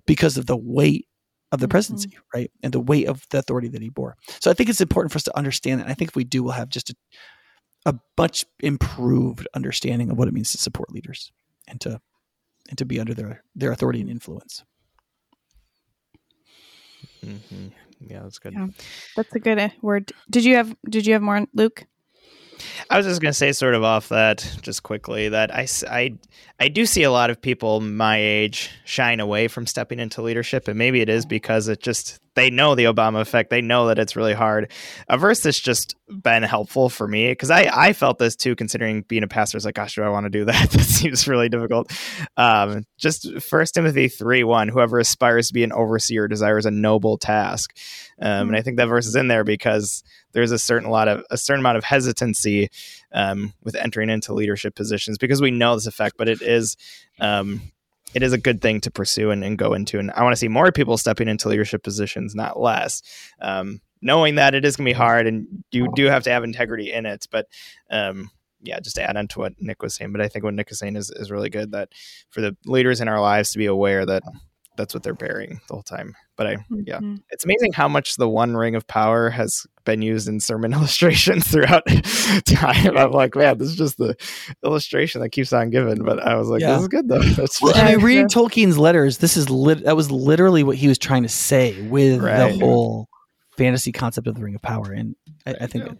[0.06, 1.06] because of the weight
[1.50, 1.70] of the mm-hmm.
[1.70, 2.38] presidency, mm-hmm.
[2.38, 2.50] right?
[2.62, 4.16] And the weight of the authority that he bore.
[4.40, 5.88] So I think it's important for us to understand that.
[5.88, 6.94] I think if we do, we'll have just a,
[7.86, 11.32] a much improved understanding of what it means to support leaders
[11.66, 12.00] and to
[12.68, 14.64] and to be under their their authority and influence.
[17.24, 17.68] Mm-hmm.
[18.08, 18.54] Yeah, that's good.
[18.54, 18.68] Yeah.
[19.16, 20.12] That's a good uh, word.
[20.30, 21.84] Did you have Did you have more, Luke?
[22.90, 26.18] I was just going to say, sort of off that, just quickly, that I, I,
[26.58, 30.66] I do see a lot of people my age shying away from stepping into leadership.
[30.66, 33.50] And maybe it is because it just, they know the Obama effect.
[33.50, 34.70] They know that it's really hard.
[35.08, 39.02] A verse that's just been helpful for me because I, I felt this too, considering
[39.02, 39.58] being a pastor.
[39.58, 40.70] Is like, gosh, do I want to do that?
[40.70, 41.90] that seems really difficult.
[42.36, 47.18] Um, just First Timothy 3 1 Whoever aspires to be an overseer desires a noble
[47.18, 47.76] task.
[48.20, 48.48] Um, mm-hmm.
[48.48, 51.36] And I think that verse is in there because there's a certain lot of a
[51.36, 52.68] certain amount of hesitancy
[53.12, 56.76] um, with entering into leadership positions because we know this effect, but it is
[57.18, 57.62] um,
[58.14, 59.98] it is a good thing to pursue and, and go into.
[59.98, 63.02] And I want to see more people stepping into leadership positions, not less.
[63.40, 66.44] Um, knowing that it is going to be hard and you do have to have
[66.44, 67.46] integrity in it, but
[67.90, 68.30] um,
[68.62, 70.12] yeah, just to add on to what Nick was saying.
[70.12, 71.90] But I think what Nick is saying is, is really good that
[72.30, 74.22] for the leaders in our lives to be aware that
[74.78, 76.14] that's what they're bearing the whole time.
[76.36, 76.80] But I, mm-hmm.
[76.86, 77.00] yeah,
[77.30, 81.46] it's amazing how much the one ring of power has been used in sermon illustrations
[81.48, 81.82] throughout
[82.46, 82.96] time.
[82.96, 84.14] I'm like, man, this is just the
[84.64, 86.02] illustration that keeps on giving.
[86.04, 86.72] But I was like, yeah.
[86.72, 87.18] this is good though.
[87.36, 89.18] That's well, I mean, read Tolkien's letters.
[89.18, 89.84] This is lit.
[89.84, 92.52] That was literally what he was trying to say with right.
[92.52, 93.08] the whole
[93.58, 95.86] fantasy concept of the ring of power, and I, I think.
[95.86, 95.92] Yeah.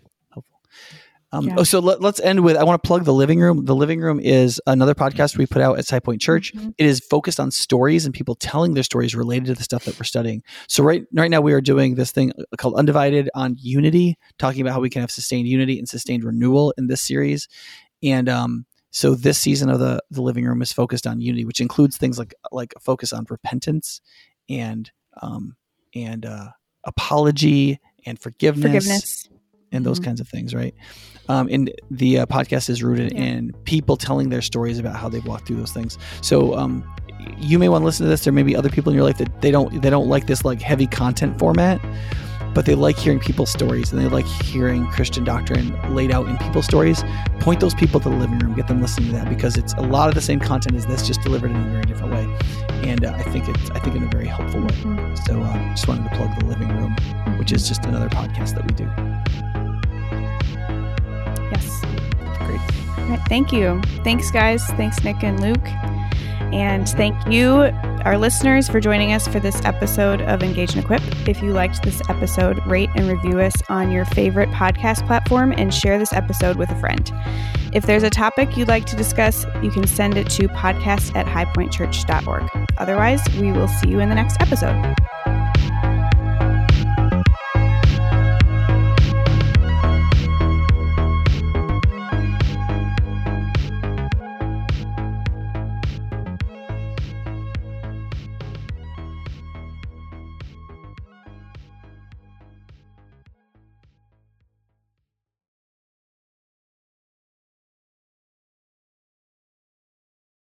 [1.30, 1.54] Um, yeah.
[1.58, 3.66] Oh, so let, us end with I want to plug the living room.
[3.66, 6.54] The living room is another podcast we put out at High Point Church.
[6.54, 6.70] Mm-hmm.
[6.78, 9.98] It is focused on stories and people telling their stories related to the stuff that
[9.98, 10.42] we're studying.
[10.68, 14.72] So right right now we are doing this thing called Undivided on unity, talking about
[14.72, 17.46] how we can have sustained unity and sustained renewal in this series.
[18.02, 21.60] And um, so this season of the the living room is focused on unity, which
[21.60, 24.00] includes things like like a focus on repentance
[24.48, 25.56] and um,
[25.94, 26.48] and uh,
[26.84, 28.62] apology and forgiveness.
[28.62, 29.28] Forgiveness
[29.72, 30.06] and those mm-hmm.
[30.06, 30.74] kinds of things, right?
[31.28, 33.22] Um, and the uh, podcast is rooted yeah.
[33.22, 35.98] in people telling their stories about how they've walked through those things.
[36.22, 36.84] So um,
[37.36, 38.24] you may want to listen to this.
[38.24, 40.44] There may be other people in your life that they don't they don't like this
[40.44, 41.80] like heavy content format,
[42.54, 46.38] but they like hearing people's stories and they like hearing Christian doctrine laid out in
[46.38, 47.04] people's stories.
[47.40, 49.82] Point those people to the living room, get them listening to that because it's a
[49.82, 52.38] lot of the same content as this, just delivered in a very different way.
[52.88, 54.68] And uh, I think it's I think in a very helpful way.
[54.68, 55.14] Mm-hmm.
[55.26, 56.96] So uh, just wanted to plug the living room,
[57.38, 59.57] which is just another podcast that we do.
[63.08, 63.80] Right, thank you.
[64.04, 64.64] Thanks, guys.
[64.72, 65.66] Thanks, Nick and Luke.
[66.52, 67.70] And thank you,
[68.04, 71.02] our listeners, for joining us for this episode of Engage and Equip.
[71.28, 75.72] If you liked this episode, rate and review us on your favorite podcast platform and
[75.72, 77.10] share this episode with a friend.
[77.74, 81.26] If there's a topic you'd like to discuss, you can send it to podcast at
[81.26, 82.68] highpointchurch.org.
[82.78, 84.94] Otherwise, we will see you in the next episode.